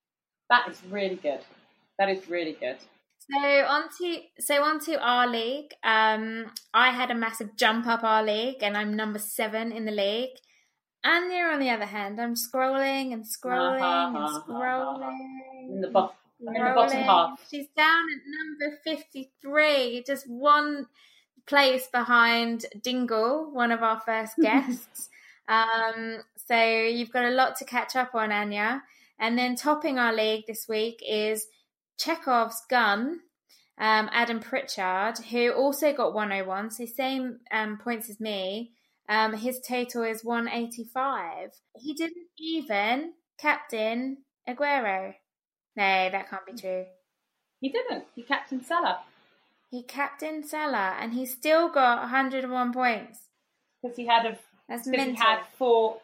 That 0.49 0.67
is 0.67 0.81
really 0.89 1.15
good. 1.15 1.41
That 1.99 2.09
is 2.09 2.27
really 2.27 2.57
good. 2.59 2.77
So 3.31 3.47
on 3.65 3.83
to 3.97 4.21
so 4.39 4.63
on 4.63 4.79
to 4.81 4.99
our 4.99 5.27
league. 5.27 5.71
Um, 5.83 6.51
I 6.73 6.89
had 6.91 7.11
a 7.11 7.15
massive 7.15 7.55
jump 7.55 7.85
up 7.85 8.03
our 8.03 8.23
league, 8.23 8.63
and 8.63 8.75
I'm 8.75 8.95
number 8.95 9.19
seven 9.19 9.71
in 9.71 9.85
the 9.85 9.91
league. 9.91 10.37
Anya, 11.03 11.45
on 11.45 11.59
the 11.59 11.69
other 11.69 11.85
hand, 11.85 12.19
I'm 12.19 12.35
scrolling 12.35 13.13
and 13.13 13.23
scrolling 13.23 13.79
and 13.81 14.43
scrolling. 14.43 15.69
In 15.69 15.81
the, 15.81 15.87
bo- 15.87 16.11
in 16.41 16.53
the 16.53 16.71
bottom 16.75 17.01
half. 17.03 17.47
She's 17.49 17.67
down 17.77 18.03
at 18.13 18.19
number 18.27 18.77
53, 18.83 20.03
just 20.05 20.29
one 20.29 20.87
place 21.45 21.87
behind 21.87 22.65
Dingle, 22.83 23.49
one 23.53 23.71
of 23.71 23.81
our 23.81 24.01
first 24.01 24.35
guests. 24.41 25.09
um, 25.47 26.17
so 26.47 26.61
you've 26.61 27.11
got 27.11 27.25
a 27.25 27.29
lot 27.31 27.55
to 27.57 27.65
catch 27.65 27.95
up 27.95 28.13
on, 28.13 28.31
Anya. 28.31 28.83
And 29.19 29.37
then 29.37 29.55
topping 29.55 29.99
our 29.99 30.13
league 30.13 30.45
this 30.47 30.67
week 30.67 31.01
is 31.07 31.47
Chekhov's 31.99 32.61
gun, 32.69 33.19
um, 33.77 34.09
Adam 34.11 34.39
Pritchard, 34.39 35.17
who 35.31 35.51
also 35.51 35.93
got 35.93 36.13
101, 36.13 36.71
so 36.71 36.85
same 36.85 37.39
um, 37.51 37.77
points 37.77 38.09
as 38.09 38.19
me. 38.19 38.73
Um, 39.07 39.33
his 39.33 39.59
total 39.67 40.03
is 40.03 40.23
185. 40.23 41.49
He 41.75 41.93
didn't 41.93 42.27
even 42.37 43.13
captain 43.39 44.17
Aguero. 44.47 45.15
No, 45.75 46.09
that 46.11 46.29
can't 46.29 46.45
be 46.45 46.53
true. 46.53 46.85
He 47.59 47.69
didn't. 47.69 48.05
He 48.15 48.23
captained 48.23 48.65
Salah. 48.65 48.99
He 49.71 49.83
captained 49.83 50.45
Salah, 50.45 50.95
and 50.99 51.13
he 51.13 51.25
still 51.25 51.69
got 51.69 51.99
101 52.01 52.73
points. 52.73 53.19
Because 53.81 53.97
he 53.97 54.05
had 54.05 54.25
a, 54.25 54.37
That's 54.67 54.89
he 54.89 55.15
had 55.15 55.41
four 55.57 55.97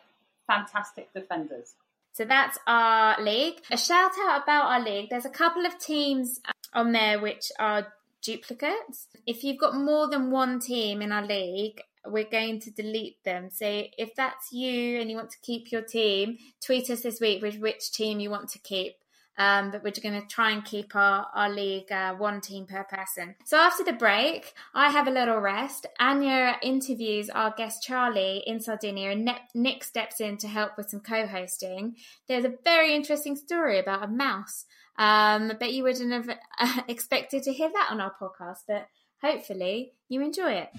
fantastic 0.48 1.12
defenders. 1.14 1.74
So 2.16 2.24
that's 2.24 2.58
our 2.66 3.22
league. 3.22 3.56
A 3.70 3.76
shout 3.76 4.12
out 4.26 4.44
about 4.44 4.72
our 4.72 4.80
league. 4.80 5.10
There's 5.10 5.26
a 5.26 5.30
couple 5.30 5.66
of 5.66 5.78
teams 5.78 6.40
uh, 6.48 6.54
on 6.74 6.94
there 6.94 7.20
which 7.20 7.52
are 7.60 7.88
duplicates. 8.22 9.08
If 9.28 9.44
you've 9.44 9.60
got 9.60 9.76
more 9.76 10.08
than 10.08 10.32
one 10.32 10.62
team 10.62 11.02
in 11.02 11.12
our 11.12 11.26
league, 11.26 11.82
we're 12.06 12.24
going 12.24 12.62
to 12.62 12.72
delete 12.72 13.22
them. 13.26 13.50
So 13.52 13.84
if 13.98 14.16
that's 14.16 14.54
you 14.54 15.02
and 15.02 15.12
you 15.12 15.18
want 15.18 15.32
to 15.32 15.40
keep 15.42 15.74
your 15.74 15.82
team, 15.82 16.38
tweet 16.66 16.90
us 16.90 17.02
this 17.02 17.20
week 17.20 17.42
with 17.42 17.60
which 17.60 17.92
team 17.92 18.22
you 18.22 18.30
want 18.30 18.48
to 18.52 18.60
keep. 18.60 18.96
Um, 19.38 19.72
but 19.72 19.84
we're 19.84 19.92
going 20.02 20.22
to 20.22 20.28
try 20.28 20.52
and 20.52 20.64
keep 20.64 20.96
our, 20.96 21.28
our 21.34 21.50
league 21.50 21.92
uh, 21.92 22.14
one 22.14 22.40
team 22.42 22.66
per 22.66 22.84
person. 22.86 23.36
So 23.44 23.58
after 23.58 23.84
the 23.84 23.94
break, 23.94 24.54
I 24.74 24.90
have 24.90 25.08
a 25.08 25.12
little 25.12 25.40
rest. 25.40 25.86
Anya 26.00 26.58
interviews 26.62 27.30
our 27.30 27.54
guest 27.56 27.84
Charlie 27.84 28.44
in 28.46 28.62
Sardinia, 28.62 29.12
and 29.12 29.30
Nick 29.54 29.84
steps 29.84 30.22
in 30.22 30.38
to 30.38 30.48
help 30.48 30.78
with 30.78 30.90
some 30.90 31.02
co 31.02 31.28
hosting. 31.28 31.96
There's 32.28 32.46
a 32.46 32.54
very 32.64 32.96
interesting 32.96 33.36
story 33.36 33.80
about 33.80 34.04
a 34.04 34.08
mouse. 34.08 34.66
Um, 34.98 35.52
I 35.52 35.56
bet 35.60 35.74
you 35.74 35.84
wouldn't 35.84 36.12
have 36.12 36.86
expected 36.88 37.44
to 37.44 37.54
hear 37.54 37.70
that 37.70 37.90
on 37.92 38.00
our 38.00 38.14
podcast, 38.20 38.60
but 38.68 38.88
hopefully 39.22 39.94
you 40.08 40.22
enjoy 40.22 40.52
it. 40.54 40.70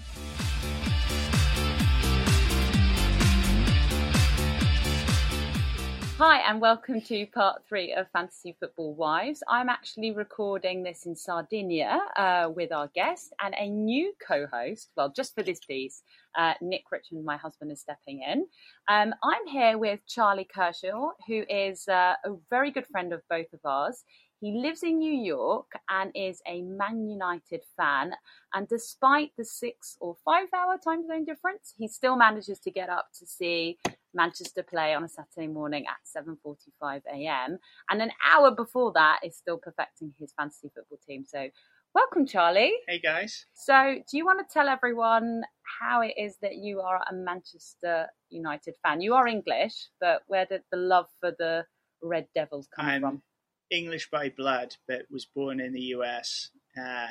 Hi, 6.18 6.38
and 6.48 6.62
welcome 6.62 7.02
to 7.02 7.26
part 7.26 7.66
three 7.68 7.92
of 7.92 8.10
Fantasy 8.10 8.56
Football 8.58 8.94
Wives. 8.94 9.42
I'm 9.50 9.68
actually 9.68 10.12
recording 10.12 10.82
this 10.82 11.04
in 11.04 11.14
Sardinia 11.14 12.00
uh, 12.16 12.50
with 12.56 12.72
our 12.72 12.88
guest 12.94 13.34
and 13.44 13.54
a 13.58 13.68
new 13.68 14.14
co 14.26 14.46
host. 14.50 14.92
Well, 14.96 15.12
just 15.14 15.34
for 15.34 15.42
this 15.42 15.60
piece, 15.60 16.02
uh, 16.34 16.54
Nick 16.62 16.84
Richmond, 16.90 17.26
my 17.26 17.36
husband, 17.36 17.70
is 17.70 17.80
stepping 17.80 18.22
in. 18.22 18.46
Um, 18.88 19.14
I'm 19.22 19.46
here 19.46 19.76
with 19.76 20.00
Charlie 20.06 20.48
Kershaw, 20.50 21.10
who 21.28 21.44
is 21.50 21.86
uh, 21.86 22.14
a 22.24 22.30
very 22.48 22.70
good 22.70 22.86
friend 22.86 23.12
of 23.12 23.20
both 23.28 23.52
of 23.52 23.60
ours. 23.66 24.02
He 24.40 24.52
lives 24.52 24.82
in 24.82 24.98
New 24.98 25.12
York 25.12 25.72
and 25.90 26.12
is 26.14 26.40
a 26.46 26.62
Man 26.62 27.06
United 27.06 27.60
fan. 27.76 28.12
And 28.54 28.66
despite 28.68 29.32
the 29.36 29.44
six 29.44 29.98
or 30.00 30.16
five 30.24 30.48
hour 30.54 30.78
time 30.82 31.06
zone 31.06 31.26
difference, 31.26 31.74
he 31.76 31.88
still 31.88 32.16
manages 32.16 32.58
to 32.60 32.70
get 32.70 32.88
up 32.88 33.08
to 33.18 33.26
see 33.26 33.78
Manchester 34.16 34.62
play 34.62 34.94
on 34.94 35.04
a 35.04 35.08
Saturday 35.08 35.46
morning 35.46 35.84
at 35.86 35.98
7:45 36.24 37.02
a.m. 37.12 37.58
and 37.90 38.02
an 38.02 38.10
hour 38.24 38.50
before 38.50 38.92
that 38.94 39.20
is 39.22 39.36
still 39.36 39.58
perfecting 39.58 40.14
his 40.18 40.32
fantasy 40.32 40.70
football 40.74 40.98
team. 41.06 41.24
So, 41.24 41.48
welcome, 41.94 42.26
Charlie. 42.26 42.72
Hey 42.88 42.98
guys. 42.98 43.44
So, 43.54 43.96
do 44.10 44.16
you 44.16 44.24
want 44.24 44.40
to 44.40 44.52
tell 44.52 44.68
everyone 44.68 45.42
how 45.80 46.00
it 46.00 46.14
is 46.16 46.38
that 46.40 46.56
you 46.56 46.80
are 46.80 47.00
a 47.08 47.14
Manchester 47.14 48.06
United 48.30 48.74
fan? 48.82 49.02
You 49.02 49.14
are 49.14 49.28
English, 49.28 49.88
but 50.00 50.22
where 50.26 50.46
did 50.46 50.62
the 50.72 50.78
love 50.78 51.06
for 51.20 51.32
the 51.38 51.66
Red 52.02 52.26
Devils 52.34 52.68
come 52.74 52.86
from? 52.86 52.94
I'm 52.94 53.00
from? 53.02 53.22
English 53.70 54.08
by 54.10 54.30
blood, 54.30 54.76
but 54.88 55.02
was 55.10 55.26
born 55.26 55.60
in 55.60 55.72
the 55.72 55.92
US 55.96 56.50
uh, 56.80 57.08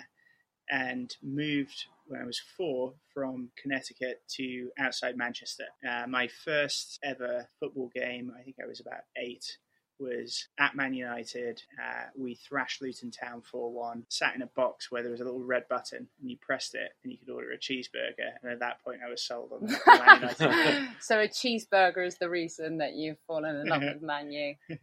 and 0.70 1.16
moved 1.22 1.86
when 2.08 2.22
I 2.22 2.26
was 2.26 2.42
four 2.58 2.94
from 3.14 3.50
Connecticut 3.62 4.22
to 4.36 4.70
outside 4.78 5.18
Manchester. 5.18 5.66
Uh, 5.88 6.06
my 6.08 6.28
first 6.28 7.00
ever 7.04 7.48
football 7.60 7.90
game, 7.94 8.32
I 8.38 8.44
think 8.44 8.58
I 8.64 8.68
was 8.68 8.80
about 8.80 9.02
eight, 9.18 9.58
was 10.00 10.48
at 10.60 10.76
Man 10.76 10.94
United. 10.94 11.62
Uh, 11.80 12.06
we 12.18 12.36
thrashed 12.36 12.82
Luton 12.82 13.12
Town 13.12 13.42
4 13.42 13.72
1, 13.72 14.06
sat 14.10 14.36
in 14.36 14.42
a 14.42 14.48
box 14.48 14.92
where 14.92 15.02
there 15.02 15.12
was 15.12 15.22
a 15.22 15.24
little 15.24 15.42
red 15.44 15.68
button 15.70 16.08
and 16.20 16.30
you 16.30 16.38
pressed 16.42 16.76
it 16.76 16.92
and 17.04 17.12
you 17.12 17.18
could 17.18 17.30
order 17.30 17.52
a 17.52 17.58
cheeseburger. 17.58 18.34
And 18.42 18.52
at 18.52 18.60
that 18.60 18.84
point, 18.84 19.00
I 19.06 19.10
was 19.10 19.22
sold 19.22 19.52
on 19.54 19.70
Man 19.88 20.22
United. 20.22 20.90
so, 21.00 21.20
a 21.20 21.28
cheeseburger 21.28 22.06
is 22.06 22.18
the 22.18 22.30
reason 22.30 22.78
that 22.80 22.94
you've 22.94 23.20
fallen 23.26 23.56
in 23.56 23.68
love 23.68 23.82
with 23.82 24.02
Man 24.02 24.32
U. 24.32 24.56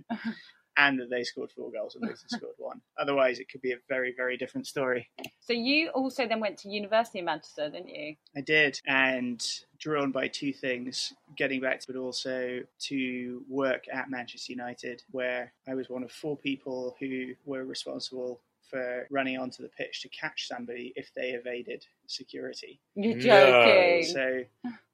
and 0.77 0.99
that 0.99 1.11
they 1.11 1.25
scored 1.25 1.51
four 1.51 1.71
goals 1.71 1.95
and 1.95 2.03
Luton 2.03 2.17
scored 2.29 2.55
one. 2.59 2.81
Otherwise, 2.99 3.39
it 3.39 3.49
could 3.51 3.61
be 3.61 3.73
a 3.73 3.77
very, 3.89 4.15
very 4.17 4.37
different 4.37 4.67
story. 4.67 5.09
So 5.41 5.53
you 5.53 5.89
also 5.91 6.27
then 6.27 6.41
went 6.41 6.59
to 6.59 6.69
university 6.69 7.19
in 7.19 7.27
Manchester, 7.27 7.71
didn't 7.71 7.89
you? 7.89 8.17
I 8.37 8.41
did, 8.41 8.81
and 8.87 9.45
drawn 9.79 10.13
by 10.13 10.29
two 10.29 10.53
things: 10.53 11.13
getting 11.37 11.61
back, 11.61 11.81
to, 11.81 11.93
but 11.93 11.99
also 11.99 12.61
to 12.81 13.45
work 13.49 13.85
at 13.93 14.11
Manchester 14.11 14.53
United, 14.53 15.03
where 15.11 15.53
I 15.69 15.75
was 15.75 15.89
one 15.89 16.03
of 16.03 16.13
four 16.13 16.37
people 16.37 16.97
who 17.01 17.35
were 17.45 17.65
responsible 17.65 18.41
for 18.73 19.07
running 19.11 19.39
onto 19.39 19.63
the 19.63 19.69
pitch 19.69 20.01
to 20.01 20.09
catch 20.09 20.49
somebody 20.49 20.93
if 20.97 21.13
they 21.15 21.31
evaded 21.33 21.85
security. 22.07 22.81
You're 22.95 23.15
No. 23.17 23.63
joking. 23.63 24.05
So 24.05 24.45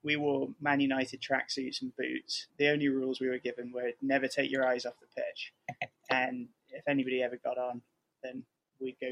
we 0.03 0.17
wore 0.17 0.49
Man 0.61 0.81
United 0.81 1.21
tracksuits 1.23 1.81
and 1.81 1.97
boots. 1.97 2.49
The 2.59 2.69
only 2.69 2.89
rules 2.89 3.21
we 3.21 3.29
were 3.29 3.39
given 3.39 3.71
were 3.73 3.93
never 4.03 4.27
take 4.27 4.51
your 4.51 4.67
eyes 4.67 4.85
off 4.85 4.95
the 5.01 5.07
pitch, 5.23 5.53
and 6.11 6.49
if 6.71 6.83
anybody 6.89 7.23
ever 7.23 7.37
got 7.37 7.57
on, 7.57 7.81
then 8.23 8.43
we'd 8.81 8.97
go 9.01 9.09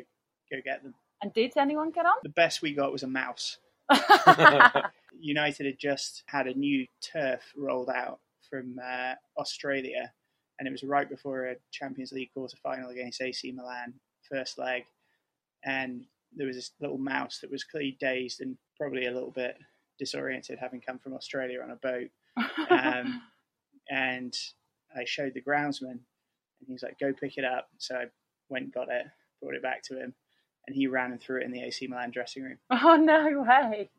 go 0.50 0.58
get 0.64 0.82
them. 0.82 0.94
And 1.22 1.32
did 1.32 1.52
anyone 1.56 1.90
get 1.92 2.04
on? 2.06 2.14
The 2.24 2.28
best 2.28 2.60
we 2.60 2.74
got 2.74 2.92
was 2.92 3.02
a 3.04 3.06
mouse. 3.08 3.58
United 5.20 5.66
had 5.66 5.78
just 5.78 6.22
had 6.26 6.46
a 6.46 6.54
new 6.54 6.86
turf 7.00 7.40
rolled 7.56 7.88
out 7.88 8.20
from 8.50 8.78
uh, 8.84 9.14
Australia, 9.38 10.12
and 10.58 10.68
it 10.68 10.70
was 10.70 10.82
right 10.84 11.08
before 11.08 11.46
a 11.46 11.56
Champions 11.72 12.12
League 12.12 12.30
quarter 12.34 12.56
final 12.62 12.90
against 12.90 13.22
AC 13.22 13.50
Milan, 13.52 13.94
first 14.30 14.58
leg. 14.58 14.84
And 15.64 16.04
there 16.34 16.46
was 16.46 16.56
this 16.56 16.72
little 16.80 16.98
mouse 16.98 17.38
that 17.40 17.50
was 17.50 17.64
clearly 17.64 17.96
dazed 18.00 18.40
and 18.40 18.56
probably 18.78 19.06
a 19.06 19.12
little 19.12 19.30
bit 19.30 19.56
disoriented, 19.98 20.58
having 20.58 20.80
come 20.80 20.98
from 20.98 21.14
Australia 21.14 21.60
on 21.62 21.70
a 21.70 21.76
boat. 21.76 22.10
Um, 22.70 23.22
and 23.90 24.34
I 24.94 25.04
showed 25.04 25.34
the 25.34 25.42
groundsman, 25.42 25.90
and 25.90 26.68
he's 26.68 26.82
like, 26.82 26.98
"Go 26.98 27.12
pick 27.12 27.38
it 27.38 27.44
up." 27.44 27.68
So 27.78 27.96
I 27.96 28.04
went, 28.48 28.74
got 28.74 28.88
it, 28.90 29.06
brought 29.40 29.54
it 29.54 29.62
back 29.62 29.82
to 29.84 29.98
him, 29.98 30.14
and 30.66 30.76
he 30.76 30.86
ran 30.86 31.12
and 31.12 31.20
threw 31.20 31.40
it 31.40 31.44
in 31.44 31.52
the 31.52 31.62
AC 31.62 31.86
Milan 31.86 32.10
dressing 32.10 32.42
room. 32.42 32.58
Oh 32.70 32.96
no 32.96 33.44
way! 33.48 33.90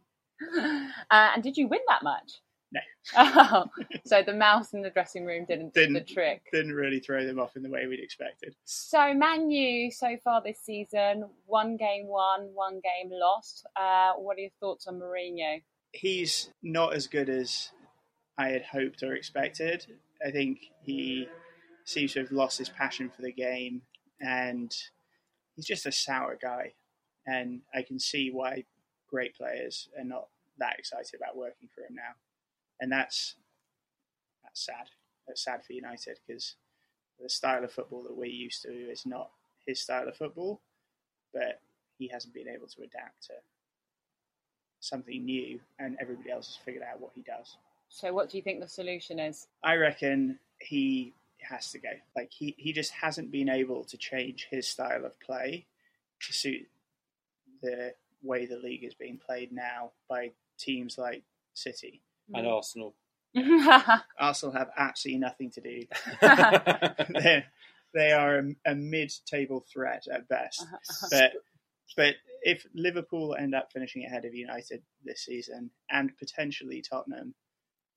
Uh, 0.56 1.32
and 1.34 1.44
did 1.44 1.58
you 1.58 1.68
win 1.68 1.82
that 1.88 2.04
much? 2.04 2.42
No. 2.71 2.82
Oh, 3.15 3.65
so 4.06 4.21
the 4.23 4.34
mouse 4.34 4.73
in 4.73 4.82
the 4.82 4.89
dressing 4.89 5.25
room 5.25 5.45
didn't, 5.45 5.73
do 5.73 5.82
the 5.88 5.93
Didn't. 5.93 6.10
trick. 6.10 6.41
Didn't 6.51 6.73
really 6.73 6.99
throw 6.99 7.25
them 7.25 7.39
off 7.39 7.56
in 7.56 7.63
the 7.63 7.69
way 7.69 7.88
we'd 7.88 7.99
expected. 8.01 8.56
So 8.65 9.13
Man 9.13 9.49
U 9.49 9.89
so 9.91 10.17
far 10.23 10.41
this 10.43 10.60
season, 10.60 11.25
one 11.45 11.77
game 11.77 12.08
won, 12.08 12.49
one 12.53 12.82
game 12.82 13.10
lost. 13.12 13.65
Uh, 13.75 14.13
what 14.17 14.38
are 14.38 14.41
your 14.41 14.49
thoughts 14.60 14.88
on 14.88 14.99
Mourinho? 14.99 15.62
He's 15.93 16.49
not 16.62 16.93
as 16.93 17.08
good 17.08 17.30
as 17.30 17.71
I 18.38 18.49
had 18.49 18.63
hoped 18.63 19.01
or 19.03 19.15
expected. 19.15 19.86
I 20.25 20.32
think 20.32 20.60
he 20.84 21.27
seems 21.86 22.13
to 22.13 22.19
have 22.19 22.32
lost 22.32 22.58
his 22.58 22.69
passion 22.69 23.10
for 23.15 23.21
the 23.21 23.32
game, 23.32 23.82
and 24.19 24.75
he's 25.56 25.65
just 25.65 25.86
a 25.86 25.91
sour 25.91 26.38
guy. 26.41 26.73
And 27.25 27.62
I 27.73 27.82
can 27.82 27.99
see 27.99 28.30
why 28.32 28.65
great 29.10 29.36
players 29.36 29.88
are 29.97 30.03
not 30.03 30.27
that 30.60 30.75
excited 30.77 31.13
about 31.15 31.38
working 31.38 31.69
for 31.73 31.82
him 31.82 31.95
now, 31.95 32.15
and 32.80 32.92
that's 32.92 33.36
that's 34.44 34.66
sad. 34.66 34.90
That's 35.28 35.44
sad 35.44 35.63
for 35.66 35.74
United 35.74 36.20
because 36.26 36.56
the 37.20 37.30
style 37.30 37.63
of 37.63 37.72
football 37.72 38.04
that 38.04 38.16
we're 38.16 38.26
used 38.26 38.62
to 38.63 38.70
is 38.70 39.06
not 39.06 39.30
his 39.66 39.82
style 39.82 40.08
of 40.08 40.16
football, 40.16 40.62
but 41.34 41.60
he 41.98 42.08
hasn't 42.08 42.34
been 42.34 42.48
able 42.48 42.68
to 42.68 42.82
adapt 42.82 43.24
to 43.28 43.34
something 44.80 45.26
new, 45.26 45.60
and 45.80 45.98
everybody 46.00 46.32
else 46.32 46.48
has 46.48 46.63
figured 46.63 46.84
out 46.84 47.02
what 47.02 47.12
he 47.16 47.22
does. 47.22 47.58
So 47.90 48.13
what 48.13 48.30
do 48.30 48.38
you 48.38 48.44
think 48.44 48.60
the 48.60 48.68
solution 48.68 49.20
is? 49.20 49.48
I 49.63 49.76
reckon 49.76 50.40
he 50.60 51.13
has 51.42 51.72
to 51.72 51.80
go. 51.80 51.90
Like 52.16 52.32
he, 52.32 52.56
he 52.58 52.74
just 52.74 52.92
hasn't 52.92 53.32
been 53.32 53.50
able 53.50 53.84
to 53.86 53.98
change 53.98 54.48
his 54.50 54.68
style 54.68 55.06
of 55.06 55.20
play 55.20 55.66
to 56.22 56.34
suit 56.34 56.68
the 57.62 57.94
way 58.22 58.46
the 58.46 58.58
league 58.58 58.84
is 58.84 58.94
being 58.94 59.20
played 59.24 59.52
now 59.52 59.92
by 60.10 60.32
teams 60.58 60.98
like 60.98 61.24
City. 61.54 62.02
And 62.34 62.46
mm. 62.46 62.54
Arsenal. 62.54 62.96
Arsenal 64.20 64.56
have 64.56 64.70
absolutely 64.78 65.20
nothing 65.20 65.52
to 65.52 65.62
do. 65.62 65.82
They're, 67.22 67.46
they 67.94 68.12
are 68.12 68.40
a, 68.40 68.72
a 68.72 68.76
mid-table 68.76 69.66
threat 69.72 70.06
at 70.12 70.28
best. 70.28 70.62
Uh-huh, 70.62 70.76
uh-huh. 70.76 71.08
But 71.12 71.32
but 71.96 72.16
if 72.42 72.66
Liverpool 72.76 73.36
end 73.40 73.56
up 73.56 73.72
finishing 73.72 74.06
ahead 74.06 74.26
of 74.26 74.36
United 74.36 74.82
this 75.04 75.22
season 75.22 75.72
and 75.90 76.16
potentially 76.18 76.82
Tottenham, 76.82 77.34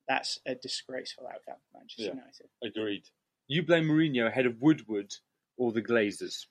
that's 0.08 0.38
a 0.46 0.54
disgraceful 0.54 1.26
outcome 1.26 1.60
for 1.70 1.78
Manchester 1.78 2.02
Yeah. 2.04 2.20
United. 2.20 2.48
Agreed. 2.64 3.02
You 3.48 3.64
blame 3.64 3.84
Mourinho 3.84 4.26
ahead 4.26 4.46
of 4.46 4.60
Woodward 4.60 5.12
or 5.56 5.72
the 5.72 5.82
Glazers 5.82 6.46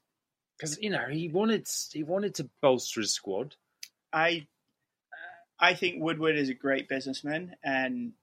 because 0.57 0.77
you 0.81 0.89
know 0.89 1.05
he 1.09 1.29
wanted 1.29 1.67
he 1.91 2.03
wanted 2.03 2.35
to 2.35 2.49
bolster 2.61 3.01
his 3.01 3.13
squad. 3.13 3.55
I 4.11 4.47
I 5.59 5.73
think 5.73 6.01
Woodward 6.01 6.37
is 6.37 6.49
a 6.49 6.53
great 6.53 6.87
businessman 6.87 7.55
and 7.63 8.13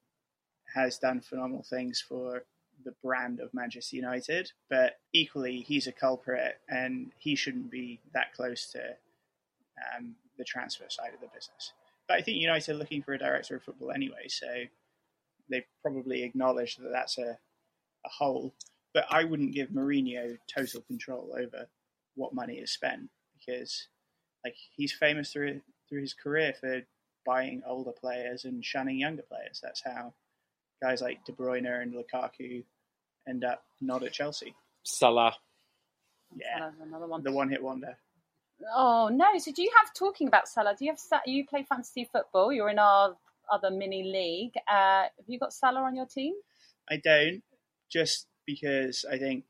has 0.74 0.98
done 0.98 1.20
phenomenal 1.20 1.62
things 1.62 2.02
for 2.06 2.44
the 2.84 2.94
brand 3.02 3.40
of 3.40 3.52
Manchester 3.52 3.96
United. 3.96 4.52
But 4.70 4.98
equally, 5.12 5.60
he's 5.60 5.86
a 5.86 5.92
culprit, 5.92 6.58
and 6.68 7.12
he 7.18 7.34
shouldn't 7.34 7.70
be 7.70 8.00
that 8.14 8.32
close 8.32 8.70
to 8.72 8.96
um, 9.96 10.14
the 10.38 10.44
transfer 10.44 10.84
side 10.88 11.14
of 11.14 11.20
the 11.20 11.26
business. 11.26 11.72
But 12.08 12.18
I 12.18 12.22
think 12.22 12.38
United 12.38 12.72
are 12.72 12.78
looking 12.78 13.02
for 13.02 13.12
a 13.12 13.18
director 13.18 13.56
of 13.56 13.64
football 13.64 13.90
anyway, 13.90 14.28
so 14.28 14.46
they've 15.50 15.64
probably 15.82 16.22
acknowledged 16.22 16.80
that 16.80 16.92
that's 16.92 17.18
a, 17.18 17.38
a 18.04 18.08
hole. 18.08 18.54
But 18.94 19.06
I 19.10 19.24
wouldn't 19.24 19.54
give 19.54 19.70
Mourinho 19.70 20.38
total 20.52 20.80
control 20.82 21.36
over 21.38 21.68
what 22.14 22.34
money 22.34 22.54
is 22.54 22.72
spent 22.72 23.10
because, 23.38 23.88
like, 24.44 24.56
he's 24.74 24.92
famous 24.92 25.32
through 25.32 25.60
through 25.88 26.00
his 26.00 26.14
career 26.14 26.52
for 26.58 26.82
buying 27.26 27.62
older 27.66 27.92
players 27.92 28.44
and 28.44 28.64
shunning 28.64 28.98
younger 28.98 29.22
players. 29.22 29.60
That's 29.62 29.82
how 29.84 30.14
guys 30.82 31.02
like 31.02 31.24
De 31.24 31.32
Bruyne 31.32 31.82
and 31.82 31.92
Lukaku 31.94 32.64
end 33.28 33.44
up 33.44 33.64
not 33.80 34.02
at 34.04 34.12
Chelsea. 34.12 34.54
Salah. 34.82 35.34
Yeah, 36.36 36.58
Salah's 36.58 36.74
another 36.82 37.06
one. 37.06 37.22
the 37.22 37.32
one-hit 37.32 37.62
wonder. 37.62 37.98
Oh 38.74 39.10
no! 39.12 39.26
So 39.38 39.52
do 39.52 39.62
you 39.62 39.70
have 39.78 39.92
talking 39.94 40.28
about 40.28 40.48
Salah? 40.48 40.74
Do 40.78 40.84
you 40.84 40.92
have 40.92 41.20
you 41.26 41.46
play 41.46 41.64
fantasy 41.68 42.08
football? 42.10 42.52
You're 42.52 42.70
in 42.70 42.78
our 42.78 43.16
other 43.52 43.70
mini 43.70 44.02
league. 44.02 44.54
Uh, 44.68 45.04
have 45.16 45.26
you 45.26 45.38
got 45.38 45.52
Salah 45.52 45.82
on 45.82 45.94
your 45.94 46.06
team? 46.06 46.34
I 46.90 46.96
don't, 46.96 47.42
just 47.90 48.26
because 48.46 49.04
I 49.10 49.18
think 49.18 49.44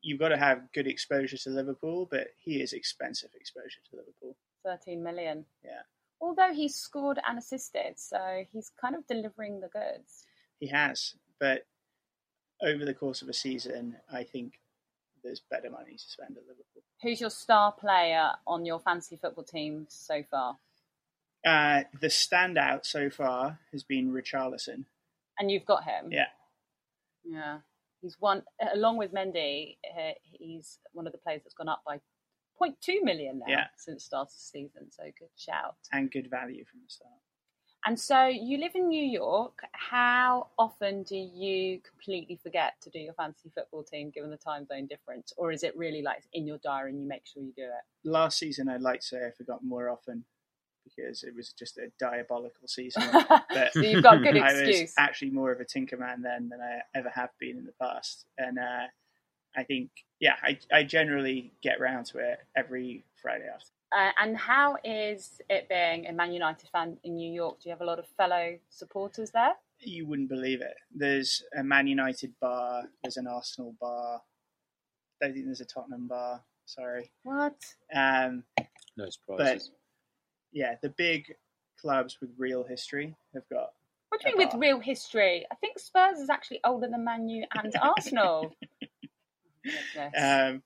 you've 0.00 0.18
got 0.18 0.28
to 0.28 0.38
have 0.38 0.72
good 0.72 0.86
exposure 0.86 1.36
to 1.36 1.50
Liverpool, 1.50 2.08
but 2.10 2.28
he 2.36 2.62
is 2.62 2.72
expensive 2.72 3.30
exposure 3.38 3.80
to 3.90 3.96
Liverpool. 3.96 4.36
Thirteen 4.64 5.02
million. 5.02 5.44
Yeah. 5.64 5.82
Although 6.20 6.52
he's 6.52 6.74
scored 6.74 7.18
and 7.26 7.38
assisted, 7.38 7.94
so 7.96 8.44
he's 8.52 8.70
kind 8.80 8.94
of 8.94 9.06
delivering 9.06 9.60
the 9.60 9.68
goods. 9.68 10.24
He 10.58 10.68
has, 10.68 11.14
but 11.38 11.66
over 12.60 12.84
the 12.84 12.94
course 12.94 13.22
of 13.22 13.28
a 13.28 13.32
season, 13.32 13.96
I 14.12 14.24
think 14.24 14.54
there's 15.22 15.42
better 15.50 15.70
money 15.70 15.92
to 15.92 15.98
spend 15.98 16.36
at 16.36 16.42
Liverpool. 16.42 16.82
Who's 17.02 17.20
your 17.20 17.30
star 17.30 17.72
player 17.72 18.30
on 18.46 18.64
your 18.66 18.80
fantasy 18.80 19.16
football 19.16 19.44
team 19.44 19.86
so 19.88 20.24
far? 20.28 20.58
Uh, 21.46 21.82
the 22.00 22.08
standout 22.08 22.84
so 22.84 23.10
far 23.10 23.60
has 23.72 23.84
been 23.84 24.12
Richarlison. 24.12 24.84
And 25.38 25.50
you've 25.50 25.66
got 25.66 25.84
him. 25.84 26.10
Yeah. 26.10 26.26
Yeah. 27.24 27.58
He's 28.00 28.16
one 28.18 28.42
along 28.74 28.96
with 28.96 29.12
Mendy. 29.12 29.76
Uh, 29.96 30.12
he's 30.22 30.78
one 30.92 31.06
of 31.06 31.12
the 31.12 31.18
players 31.18 31.42
that's 31.44 31.54
gone 31.54 31.68
up 31.68 31.82
by 31.86 32.00
0.2 32.60 33.02
million 33.02 33.38
now 33.40 33.46
Yeah. 33.48 33.66
since 33.76 34.02
the 34.04 34.06
start 34.06 34.28
of 34.28 34.34
the 34.34 34.40
season. 34.40 34.90
So 34.90 35.04
good 35.18 35.28
shout. 35.36 35.76
and 35.92 36.10
good 36.10 36.28
value 36.30 36.64
from 36.64 36.80
the 36.84 36.90
start. 36.90 37.12
And 37.86 37.98
so 37.98 38.26
you 38.26 38.58
live 38.58 38.72
in 38.74 38.88
New 38.88 39.04
York. 39.04 39.60
How 39.72 40.48
often 40.58 41.04
do 41.04 41.16
you 41.16 41.80
completely 41.80 42.36
forget 42.42 42.72
to 42.82 42.90
do 42.90 42.98
your 42.98 43.14
fantasy 43.14 43.50
football 43.54 43.84
team 43.84 44.10
given 44.10 44.30
the 44.30 44.36
time 44.36 44.66
zone 44.66 44.86
difference? 44.86 45.32
Or 45.36 45.52
is 45.52 45.62
it 45.62 45.76
really 45.76 46.02
like 46.02 46.24
in 46.32 46.44
your 46.46 46.58
diary 46.58 46.90
and 46.90 47.00
you 47.00 47.06
make 47.08 47.24
sure 47.24 47.42
you 47.42 47.52
do 47.56 47.62
it? 47.62 47.84
Last 48.08 48.38
season, 48.38 48.68
I'd 48.68 48.82
like 48.82 49.00
to 49.00 49.06
say 49.06 49.26
I 49.26 49.30
forgot 49.30 49.62
more 49.64 49.88
often 49.90 50.24
because 50.84 51.22
it 51.22 51.34
was 51.36 51.52
just 51.52 51.78
a 51.78 51.88
diabolical 52.00 52.66
season. 52.66 53.02
But 53.48 53.72
so 53.72 53.80
you've 53.80 54.02
got 54.02 54.22
good 54.24 54.36
I 54.38 54.52
was 54.52 54.60
excuse. 54.60 54.94
actually 54.98 55.30
more 55.30 55.52
of 55.52 55.60
a 55.60 55.64
tinkerman 55.64 56.22
then 56.22 56.48
than 56.48 56.60
I 56.60 56.80
ever 56.98 57.10
have 57.10 57.30
been 57.38 57.58
in 57.58 57.64
the 57.64 57.74
past. 57.80 58.26
And 58.36 58.58
uh, 58.58 58.86
I 59.56 59.64
think, 59.64 59.90
yeah, 60.20 60.34
I, 60.42 60.58
I 60.72 60.82
generally 60.84 61.52
get 61.62 61.80
round 61.80 62.06
to 62.06 62.18
it 62.18 62.38
every 62.56 63.04
Friday 63.20 63.46
after. 63.52 63.66
Uh, 63.96 64.10
and 64.22 64.36
how 64.36 64.76
is 64.84 65.40
it 65.48 65.68
being 65.68 66.06
a 66.06 66.12
Man 66.12 66.32
United 66.32 66.68
fan 66.70 66.98
in 67.04 67.16
New 67.16 67.32
York? 67.32 67.60
Do 67.60 67.68
you 67.68 67.72
have 67.72 67.80
a 67.80 67.84
lot 67.86 67.98
of 67.98 68.06
fellow 68.16 68.58
supporters 68.68 69.30
there? 69.30 69.52
You 69.80 70.06
wouldn't 70.06 70.28
believe 70.28 70.60
it. 70.60 70.74
There's 70.94 71.42
a 71.58 71.62
Man 71.64 71.86
United 71.86 72.32
bar, 72.40 72.84
there's 73.02 73.16
an 73.16 73.26
Arsenal 73.26 73.74
bar, 73.80 74.20
don't 75.20 75.32
think 75.32 75.46
there's 75.46 75.60
a 75.60 75.64
Tottenham 75.64 76.06
bar, 76.08 76.42
sorry. 76.66 77.10
What? 77.22 77.56
Um, 77.94 78.44
No 78.96 79.04
but 79.06 79.12
surprises. 79.12 79.70
yeah, 80.52 80.74
the 80.82 80.90
big 80.90 81.32
clubs 81.80 82.18
with 82.20 82.30
real 82.36 82.64
history 82.64 83.14
have 83.34 83.48
got 83.50 83.70
What 84.10 84.20
do 84.20 84.28
you 84.30 84.36
mean 84.36 84.48
with 84.48 84.56
real 84.60 84.80
history? 84.80 85.46
I 85.50 85.54
think 85.56 85.78
Spurs 85.78 86.18
is 86.18 86.28
actually 86.28 86.60
older 86.64 86.88
than 86.88 87.04
Man 87.04 87.28
U 87.28 87.44
and 87.56 87.72
Arsenal. 87.82 88.52
Um, 90.16 90.62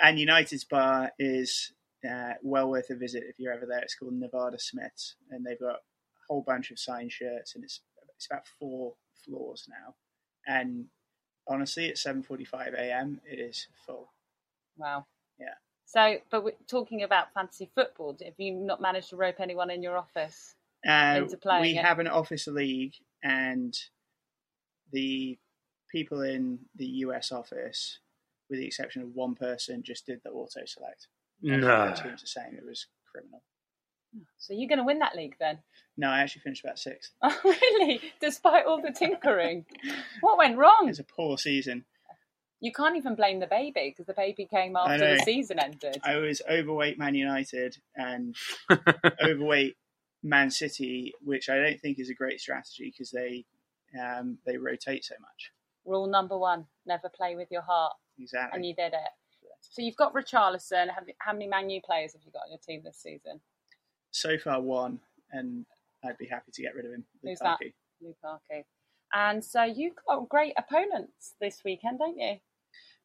and 0.00 0.18
United's 0.18 0.64
bar 0.64 1.12
is 1.18 1.72
uh, 2.08 2.34
well 2.42 2.68
worth 2.68 2.90
a 2.90 2.96
visit 2.96 3.24
if 3.28 3.38
you're 3.38 3.52
ever 3.52 3.66
there. 3.66 3.80
It's 3.80 3.94
called 3.94 4.12
Nevada 4.14 4.58
Smiths, 4.58 5.16
and 5.30 5.44
they've 5.44 5.60
got 5.60 5.76
a 5.76 5.80
whole 6.28 6.42
bunch 6.42 6.70
of 6.70 6.78
signed 6.78 7.12
shirts, 7.12 7.54
and 7.54 7.64
it's 7.64 7.80
it's 8.16 8.26
about 8.30 8.46
four 8.58 8.94
floors 9.24 9.68
now. 9.68 9.94
And 10.46 10.86
honestly, 11.48 11.88
at 11.88 11.96
7:45 11.96 12.74
a.m., 12.74 13.20
it 13.24 13.38
is 13.38 13.68
full. 13.86 14.12
wow. 14.76 15.06
Yeah. 15.38 15.54
So, 15.86 16.16
but 16.30 16.44
we're 16.44 16.52
talking 16.66 17.02
about 17.02 17.32
fantasy 17.34 17.70
football. 17.74 18.16
Have 18.24 18.34
you 18.38 18.52
not 18.52 18.80
managed 18.80 19.10
to 19.10 19.16
rope 19.16 19.36
anyone 19.40 19.70
in 19.70 19.82
your 19.82 19.96
office? 19.96 20.54
Uh, 20.86 21.20
Into 21.22 21.36
playing 21.36 21.62
we 21.62 21.78
it. 21.78 21.84
have 21.84 21.98
an 21.98 22.08
office 22.08 22.46
league, 22.46 22.94
and 23.22 23.76
the 24.92 25.38
people 25.90 26.22
in 26.22 26.58
the 26.76 26.86
US 26.86 27.32
office, 27.32 27.98
with 28.48 28.58
the 28.58 28.66
exception 28.66 29.02
of 29.02 29.14
one 29.14 29.34
person, 29.34 29.82
just 29.82 30.06
did 30.06 30.20
the 30.24 30.30
auto 30.30 30.60
select. 30.66 31.08
No. 31.42 31.60
The 31.60 32.02
teams 32.02 32.20
the 32.20 32.26
same. 32.26 32.54
It 32.56 32.64
was 32.66 32.86
criminal. 33.10 33.42
So 34.38 34.54
you're 34.54 34.68
going 34.68 34.78
to 34.78 34.84
win 34.84 35.00
that 35.00 35.16
league 35.16 35.36
then? 35.40 35.58
No, 35.96 36.08
I 36.08 36.20
actually 36.20 36.42
finished 36.42 36.64
about 36.64 36.78
sixth. 36.78 37.12
Oh, 37.22 37.38
really? 37.44 38.00
Despite 38.20 38.66
all 38.66 38.80
the 38.80 38.92
tinkering, 38.92 39.64
what 40.20 40.38
went 40.38 40.56
wrong? 40.58 40.86
It's 40.88 40.98
a 40.98 41.04
poor 41.04 41.38
season. 41.38 41.84
You 42.60 42.72
can't 42.72 42.96
even 42.96 43.14
blame 43.14 43.40
the 43.40 43.46
baby 43.46 43.90
because 43.90 44.06
the 44.06 44.14
baby 44.14 44.46
came 44.46 44.76
after 44.76 45.16
the 45.16 45.22
season 45.22 45.58
ended. 45.58 45.98
I 46.02 46.16
was 46.16 46.40
overweight 46.48 46.98
Man 46.98 47.14
United 47.14 47.76
and 47.94 48.34
overweight 49.22 49.76
Man 50.22 50.50
City, 50.50 51.12
which 51.22 51.50
I 51.50 51.56
don't 51.56 51.80
think 51.80 51.98
is 51.98 52.08
a 52.08 52.14
great 52.14 52.40
strategy 52.40 52.90
because 52.90 53.10
they 53.10 53.44
um, 54.00 54.38
they 54.46 54.56
rotate 54.56 55.04
so 55.04 55.14
much. 55.20 55.52
Rule 55.84 56.06
number 56.06 56.38
one: 56.38 56.64
never 56.86 57.10
play 57.10 57.36
with 57.36 57.48
your 57.50 57.62
heart, 57.62 57.92
Exactly. 58.18 58.56
and 58.56 58.66
you 58.66 58.74
did 58.74 58.92
it. 58.92 59.12
So 59.60 59.82
you've 59.82 59.96
got 59.96 60.14
Richarlison. 60.14 60.88
Have, 60.94 61.04
how 61.18 61.32
many 61.32 61.48
Man 61.48 61.70
U 61.70 61.80
players 61.84 62.12
have 62.12 62.22
you 62.24 62.32
got 62.32 62.42
on 62.46 62.50
your 62.50 62.60
team 62.66 62.82
this 62.84 62.98
season? 62.98 63.40
So 64.10 64.38
far, 64.38 64.60
one, 64.60 65.00
and 65.32 65.66
I'd 66.04 66.18
be 66.18 66.26
happy 66.26 66.52
to 66.52 66.62
get 66.62 66.74
rid 66.74 66.86
of 66.86 66.92
him. 66.92 67.04
Who's 67.22 67.38
that? 67.40 67.58
Lukaku. 68.02 68.64
And 69.12 69.44
so 69.44 69.62
you've 69.62 69.94
got 70.06 70.28
great 70.28 70.54
opponents 70.58 71.34
this 71.40 71.62
weekend, 71.64 71.98
don't 71.98 72.18
you? 72.18 72.36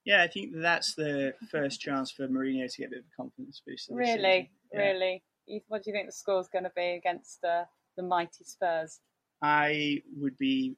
Yeah, 0.05 0.23
I 0.23 0.27
think 0.27 0.51
that's 0.55 0.95
the 0.95 1.33
first 1.51 1.79
chance 1.79 2.11
for 2.11 2.27
Mourinho 2.27 2.71
to 2.71 2.77
get 2.81 2.87
a 2.87 2.89
bit 2.89 2.99
of 2.99 3.05
a 3.05 3.15
confidence 3.15 3.61
boost. 3.65 3.89
Really. 3.91 4.49
Yeah. 4.73 4.79
really. 4.79 5.23
What 5.67 5.83
do 5.83 5.89
you 5.89 5.95
think 5.95 6.07
the 6.07 6.13
score's 6.13 6.47
going 6.47 6.63
to 6.63 6.71
be 6.75 6.91
against 6.91 7.43
uh, 7.43 7.65
the 7.97 8.03
mighty 8.03 8.43
Spurs? 8.43 8.99
I 9.41 10.01
would 10.17 10.37
be 10.37 10.75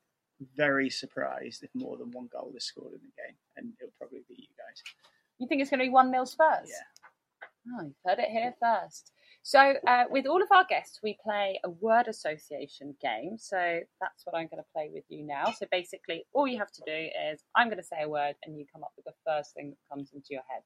very 0.56 0.89
surprised 0.89 1.63
if 1.63 1.69
more 1.73 1.97
than 1.97 2.12
one 2.12 2.30
goal 2.32 2.54
is 2.56 2.65
scored 2.65 2.93
in 2.93 2.99
the 2.99 3.21
game, 3.23 3.36
and 3.58 3.73
it'll 3.80 3.93
probably 3.97 4.23
be 4.27 4.36
you 4.38 4.47
guys. 4.58 4.82
You 5.39 5.47
think 5.47 5.62
it's 5.62 5.69
going 5.69 5.80
to 5.80 5.86
be 5.86 5.89
1 5.89 6.12
0 6.12 6.25
Spurs? 6.25 6.69
Yeah. 6.69 7.77
Oh, 7.80 7.84
you've 7.84 7.93
heard 8.06 8.19
it 8.19 8.30
here 8.30 8.54
first. 8.62 9.12
So, 9.43 9.73
uh, 9.88 10.04
with 10.10 10.27
all 10.27 10.41
of 10.41 10.49
our 10.51 10.65
guests, 10.65 10.99
we 11.04 11.17
play 11.23 11.60
a 11.63 11.69
word 11.69 12.08
association 12.08 12.95
game. 13.01 13.38
So, 13.39 13.80
that's 13.99 14.25
what 14.25 14.36
I'm 14.36 14.47
going 14.47 14.62
to 14.62 14.71
play 14.73 14.89
with 14.93 15.04
you 15.10 15.25
now. 15.25 15.51
So, 15.51 15.65
basically, 15.71 16.25
all 16.34 16.47
you 16.47 16.60
have 16.60 16.71
to 16.71 16.82
do 16.86 17.10
is 17.32 17.43
I'm 17.56 17.67
going 17.67 17.77
to 17.77 17.84
say 17.84 18.04
a 18.04 18.10
word 18.10 18.36
and 18.45 18.58
you 18.58 18.65
come 18.71 18.84
up 18.84 18.91
with 18.95 19.06
the 19.06 19.13
first 19.25 19.54
thing 19.56 19.71
that 19.71 19.95
comes 19.95 20.12
into 20.13 20.27
your 20.32 20.43
head. 20.47 20.63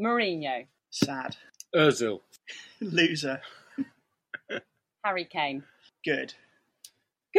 Mourinho, 0.00 0.66
Sad. 0.90 1.36
Ozil. 1.74 2.20
Loser. 2.80 3.40
Harry 5.04 5.24
Kane. 5.24 5.62
Good. 6.04 6.34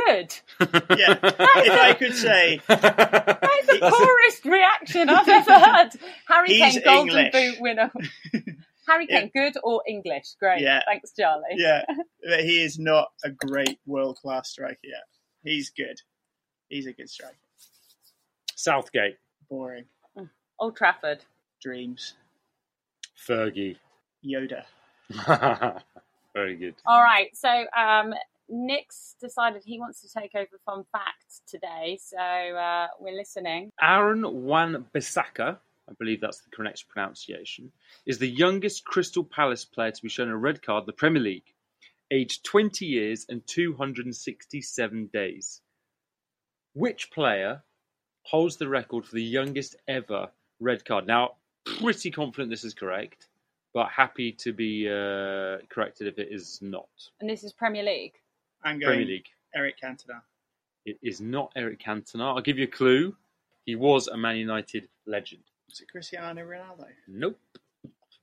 Good. 0.06 0.34
Yeah. 0.98 1.18
if 1.24 1.40
I 1.72 1.94
could 1.98 2.14
say, 2.14 2.62
That's 2.68 3.68
the 3.68 3.80
poorest 3.98 4.46
reaction 4.46 5.10
I've 5.10 5.28
ever 5.28 5.60
heard. 5.60 5.90
Harry 6.28 6.48
He's 6.50 6.74
Kane, 6.76 6.84
Golden 6.84 7.18
English. 7.18 7.32
Boot 7.32 7.62
winner. 7.62 7.92
Harry 8.88 9.08
Yeah. 9.10 9.22
Kane, 9.22 9.32
good 9.34 9.54
or 9.64 9.82
English? 9.88 10.36
Great. 10.40 10.62
Yeah. 10.62 10.82
Thanks, 10.86 11.12
Charlie. 11.18 11.44
yeah, 11.56 11.84
that 12.30 12.42
he 12.42 12.62
is 12.62 12.78
not 12.80 13.08
a 13.24 13.30
great 13.32 13.80
world 13.86 14.18
class 14.22 14.50
striker 14.50 14.78
yet. 14.84 15.04
He's 15.44 15.70
good. 15.72 16.00
He's 16.70 16.86
a 16.86 16.94
good 16.94 17.10
striker. 17.10 17.36
Southgate. 18.56 19.18
Boring. 19.50 19.86
Old 20.60 20.76
Trafford. 20.76 21.20
Dreams. 21.62 22.16
Fergie. 23.28 23.78
Yoda. 24.26 24.64
Very 26.34 26.56
good. 26.56 26.76
All 26.86 27.02
right. 27.02 27.36
So 27.36 27.66
um, 27.76 28.14
Nick's 28.50 29.16
decided 29.20 29.64
he 29.66 29.80
wants 29.80 30.02
to 30.02 30.20
take 30.20 30.36
over 30.36 30.60
Fun 30.66 30.84
Fact 30.92 31.42
today. 31.48 32.00
So 32.02 32.18
uh, 32.18 32.88
we're 33.00 33.16
listening. 33.16 33.72
Aaron 33.82 34.44
Wan 34.46 34.86
Bissaka, 34.94 35.58
I 35.90 35.94
believe 36.00 36.22
that's 36.22 36.42
the 36.42 36.50
correct 36.50 36.88
pronunciation, 36.88 37.72
is 38.06 38.20
the 38.20 38.28
youngest 38.28 38.86
Crystal 38.86 39.24
Palace 39.24 39.66
player 39.66 39.92
to 39.92 40.02
be 40.02 40.10
shown 40.10 40.30
a 40.30 40.38
red 40.38 40.62
card 40.62 40.84
in 40.84 40.88
the 40.88 40.94
Premier 40.94 41.22
League, 41.22 41.54
aged 42.12 42.46
20 42.46 42.86
years 42.86 43.26
and 43.30 43.46
267 43.48 45.10
days. 45.12 45.62
Which 46.74 47.12
player 47.12 47.64
holds 48.24 48.58
the 48.58 48.68
record 48.68 49.06
for 49.06 49.16
the 49.16 49.24
youngest 49.24 49.76
ever 49.88 50.30
red 50.60 50.86
card? 50.86 51.08
Now, 51.08 51.32
pretty 51.66 52.12
confident 52.12 52.50
this 52.50 52.64
is 52.64 52.74
correct, 52.74 53.28
but 53.74 53.90
happy 53.90 54.32
to 54.34 54.54
be 54.54 54.88
uh, 54.88 55.66
corrected 55.70 56.08
if 56.08 56.20
it 56.20 56.30
is 56.32 56.60
not. 56.62 56.88
And 57.20 57.30
this 57.30 57.44
is 57.44 57.52
Premier 57.52 57.84
League. 57.84 58.14
I'm 58.64 58.80
going 58.80 58.98
Premier 58.98 59.06
League. 59.06 59.26
Eric 59.56 59.76
Cantona. 59.82 60.22
It 60.86 60.98
is 61.02 61.20
not 61.20 61.52
Eric 61.56 61.82
Cantona. 61.82 62.36
I'll 62.36 62.42
give 62.42 62.58
you 62.58 62.66
a 62.66 62.68
clue. 62.68 63.16
He 63.66 63.76
was 63.76 64.08
a 64.08 64.18
Man 64.18 64.38
United 64.38 64.88
legend. 65.06 65.44
Is 65.70 65.82
it 65.82 65.92
Cristiano 65.92 66.42
Ronaldo? 66.42 66.86
Nope. 67.08 67.40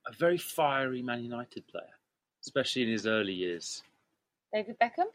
A 0.07 0.13
very 0.13 0.39
fiery 0.39 1.03
Man 1.03 1.23
United 1.23 1.67
player, 1.67 1.85
especially 2.43 2.83
in 2.83 2.89
his 2.89 3.07
early 3.07 3.33
years. 3.33 3.83
David 4.53 4.77
Beckham. 4.79 5.07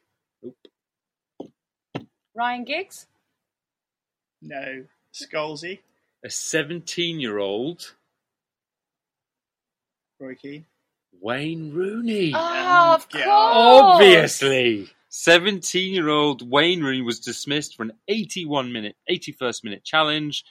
Nope. 0.44 1.52
Ryan 2.36 2.64
Giggs. 2.64 3.08
No. 4.42 4.86
Scalzi. 5.14 5.80
A 6.24 6.30
17 6.30 7.20
year 7.20 7.38
old 7.40 7.94
Roy 10.20 10.36
Keane. 10.36 10.66
Wayne 11.22 11.74
Rooney. 11.74 12.34
Oh, 12.36 12.94
of 12.96 13.10
course. 13.10 13.26
Obviously. 13.28 14.90
17 15.10 15.93
year 15.93 16.10
old 16.10 16.50
Wayne 16.50 16.82
Rooney 16.82 17.02
was 17.02 17.19
dismissed 17.19 17.76
for 17.76 17.84
an 17.84 17.93
81 18.08 18.72
minute, 18.72 18.95
81st 19.10 19.63
minute 19.63 19.84
challenge 19.84 20.43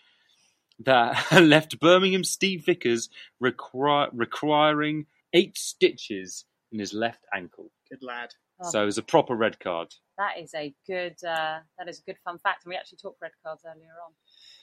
that 0.80 1.32
left 1.42 1.78
Birmingham 1.80 2.24
Steve 2.24 2.64
Vickers 2.64 3.08
requir- 3.42 4.10
requiring 4.12 5.06
eight 5.32 5.56
stitches 5.56 6.44
in 6.72 6.78
his 6.78 6.92
left 6.92 7.24
ankle. 7.34 7.70
Good 7.90 8.02
lad. 8.02 8.34
Oh. 8.60 8.70
So 8.70 8.82
it 8.82 8.86
was 8.86 8.98
a 8.98 9.02
proper 9.02 9.34
red 9.34 9.58
card. 9.60 9.94
That 10.16 10.38
is 10.38 10.52
a 10.54 10.74
good. 10.86 11.16
Uh, 11.24 11.60
that 11.78 11.88
is 11.88 12.00
a 12.00 12.02
good 12.02 12.18
fun 12.24 12.38
fact, 12.38 12.64
and 12.64 12.70
we 12.70 12.76
actually 12.76 12.98
talked 12.98 13.22
red 13.22 13.30
cards 13.44 13.62
earlier 13.64 13.94
on, 14.04 14.12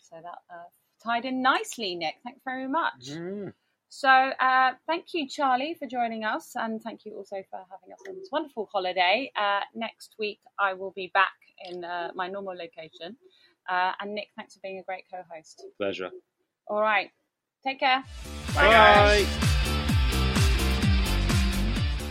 so 0.02 0.18
that 0.22 0.38
uh, 0.54 0.64
tied 1.04 1.26
in 1.26 1.42
nicely. 1.42 1.96
Nick, 1.96 2.16
thanks 2.24 2.42
very 2.44 2.68
much. 2.68 3.10
Mm. 3.10 3.54
So, 3.90 4.10
uh, 4.10 4.72
thank 4.88 5.14
you, 5.14 5.28
Charlie, 5.28 5.76
for 5.80 5.88
joining 5.88 6.26
us, 6.26 6.52
and 6.56 6.82
thank 6.82 7.06
you 7.06 7.16
also 7.16 7.38
for 7.50 7.60
having 7.72 7.94
us 7.94 8.00
on 8.10 8.16
this 8.16 8.30
wonderful 8.32 8.68
holiday. 8.72 9.32
Uh, 9.36 9.62
next 9.74 10.16
week, 10.20 10.40
I 10.60 10.74
will 10.74 10.92
be 10.92 11.12
back 11.14 11.34
in 11.70 11.86
uh, 11.86 12.12
my 12.14 12.28
normal 12.28 12.56
location. 12.56 13.16
Uh, 13.70 13.94
and 14.00 14.14
Nick, 14.14 14.30
thanks 14.36 14.56
for 14.56 14.60
being 14.62 14.80
a 14.80 14.84
great 14.84 15.06
co-host. 15.12 15.64
Pleasure. 15.78 16.10
All 16.68 16.82
right, 16.82 17.10
take 17.64 17.80
care. 17.80 18.04
Bye, 18.54 18.72
guys. 18.72 19.28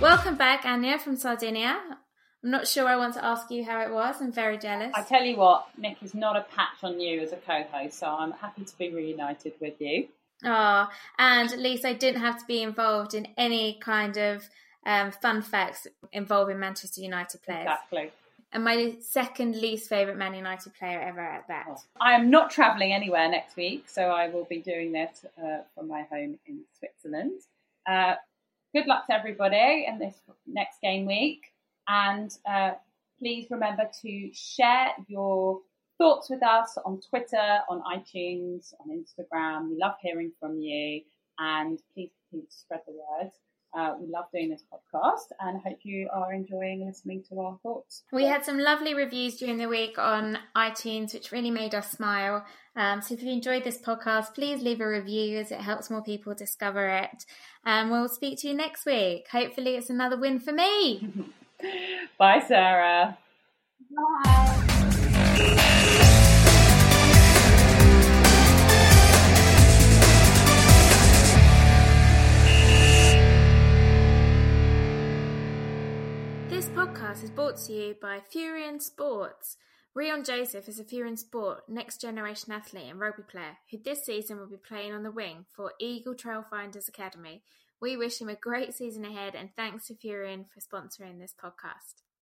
Welcome 0.01 0.37
back, 0.37 0.65
Anya 0.65 0.99
from 0.99 1.17
Sardinia. 1.17 1.81
I'm 2.43 2.51
not 2.51 2.67
sure 2.69 2.87
I 2.87 2.97
want 2.97 3.15
to 3.15 3.25
ask 3.25 3.51
you 3.51 3.65
how 3.65 3.81
it 3.81 3.91
was. 3.91 4.17
I'm 4.21 4.33
very 4.33 4.59
jealous. 4.59 4.93
I 4.95 5.03
tell 5.03 5.25
you 5.25 5.37
what, 5.37 5.67
Nick 5.79 6.03
is 6.03 6.15
not 6.15 6.37
a 6.37 6.43
patch 6.43 6.83
on 6.83 7.01
you 7.01 7.21
as 7.21 7.33
a 7.33 7.37
co-host, 7.37 7.99
so 7.99 8.07
I'm 8.07 8.33
happy 8.33 8.65
to 8.65 8.79
be 8.79 8.91
reunited 8.91 9.55
with 9.61 9.81
you. 9.81 10.09
Oh, 10.45 10.89
and 11.19 11.53
at 11.53 11.59
least 11.59 11.85
I 11.85 11.93
didn't 11.93 12.21
have 12.21 12.39
to 12.39 12.47
be 12.47 12.63
involved 12.63 13.15
in 13.15 13.29
any 13.37 13.79
kind 13.81 14.17
of 14.17 14.49
um, 14.87 15.11
fun 15.11 15.43
facts 15.43 15.87
involving 16.13 16.59
Manchester 16.59 17.01
United 17.01 17.43
players. 17.43 17.63
Exactly. 17.63 18.13
And 18.53 18.63
my 18.63 18.95
second 19.01 19.57
least 19.57 19.89
favourite 19.89 20.17
Man 20.17 20.35
United 20.35 20.75
player 20.75 21.01
ever 21.01 21.21
at 21.21 21.49
that. 21.49 21.67
Oh. 21.69 21.77
I 22.01 22.13
am 22.13 22.31
not 22.31 22.51
travelling 22.51 22.93
anywhere 22.93 23.29
next 23.29 23.57
week, 23.57 23.89
so 23.89 24.03
I 24.11 24.29
will 24.29 24.45
be 24.45 24.59
doing 24.59 24.93
this 24.93 25.27
uh, 25.43 25.63
from 25.75 25.89
my 25.89 26.03
home 26.03 26.39
in 26.47 26.61
Switzerland. 26.79 27.41
Uh, 27.85 28.15
good 28.73 28.87
luck 28.87 29.07
to 29.07 29.15
everybody 29.15 29.87
in 29.89 29.99
this 29.99 30.15
next 30.47 30.81
game 30.81 31.05
week, 31.05 31.53
and 31.89 32.37
uh, 32.49 32.73
please 33.19 33.47
remember 33.51 33.89
to 34.03 34.31
share 34.33 34.91
your 35.09 35.61
thoughts 35.99 36.31
with 36.31 36.43
us 36.43 36.77
on 36.85 37.01
Twitter, 37.09 37.59
on 37.69 37.83
iTunes, 37.83 38.73
on 38.81 38.91
Instagram. 38.91 39.71
We 39.71 39.77
love 39.79 39.95
hearing 40.01 40.33
from 40.41 40.61
you, 40.61 41.03
and 41.39 41.79
please 41.95 42.11
please 42.31 42.47
spread 42.51 42.81
the 42.87 42.93
word. 42.93 43.31
Uh, 43.77 43.95
we 44.01 44.07
love 44.07 44.27
doing 44.33 44.51
this 44.51 44.63
podcast, 44.73 45.33
and 45.41 45.61
hope 45.61 45.79
you 45.83 46.09
are 46.15 46.33
enjoying 46.33 46.87
listening 46.87 47.25
to 47.29 47.41
our 47.41 47.59
thoughts. 47.63 48.05
We 48.13 48.25
had 48.25 48.45
some 48.45 48.59
lovely 48.59 48.95
reviews 48.95 49.37
during 49.37 49.59
the 49.59 49.69
week 49.69 49.99
on 49.99 50.39
iTunes, 50.57 51.13
which 51.13 51.33
really 51.33 51.51
made 51.51 51.75
us 51.75 51.91
smile. 51.91 52.45
Um, 52.77 53.03
so 53.03 53.15
if 53.15 53.23
you 53.23 53.33
enjoyed 53.33 53.65
this 53.65 53.79
podcast, 53.79 54.35
please 54.35 54.63
leave 54.63 54.81
a 54.81 54.87
review 54.87 55.39
as 55.39 55.51
it 55.51 55.61
helps 55.61 55.91
more 55.91 56.05
people 56.05 56.35
discover 56.35 56.87
it. 56.89 57.25
And 57.67 57.91
we'll 57.91 58.09
speak 58.09 58.39
to 58.41 58.49
you 58.49 58.55
next 58.55 58.87
week. 58.87 59.27
Hopefully, 59.33 59.75
it's 59.75 59.91
another 59.91 60.17
win 60.17 60.39
for 60.39 60.53
me. 60.53 61.09
Bye, 62.19 62.45
Sarah. 62.47 63.19
This 76.49 76.67
podcast 76.69 77.25
is 77.25 77.31
brought 77.31 77.57
to 77.67 77.73
you 77.73 77.97
by 78.01 78.21
Furion 78.21 78.81
Sports. 78.81 79.57
Rion 79.93 80.23
Joseph 80.23 80.69
is 80.69 80.79
a 80.79 80.85
Furion 80.85 81.19
Sport 81.19 81.65
next 81.69 82.01
generation 82.01 82.53
athlete 82.53 82.87
and 82.89 83.01
rugby 83.01 83.25
player 83.25 83.59
who 83.73 83.79
this 83.79 84.05
season 84.05 84.39
will 84.39 84.47
be 84.47 84.57
playing 84.57 84.93
on 84.93 85.03
the 85.03 85.11
wing 85.11 85.47
for 85.51 85.73
Ealing 85.81 86.17
Trailfinders 86.17 86.89
Academy. 86.89 87.43
We 87.81 87.97
wish 87.97 88.21
him 88.21 88.29
a 88.29 88.37
great 88.37 88.73
season 88.73 89.05
ahead 89.05 89.35
and 89.35 89.51
thanks 89.57 89.89
to 89.89 89.95
Furion 89.95 90.45
for 90.49 90.61
sponsoring 90.61 91.19
this 91.19 91.35
podcast. 91.35 92.04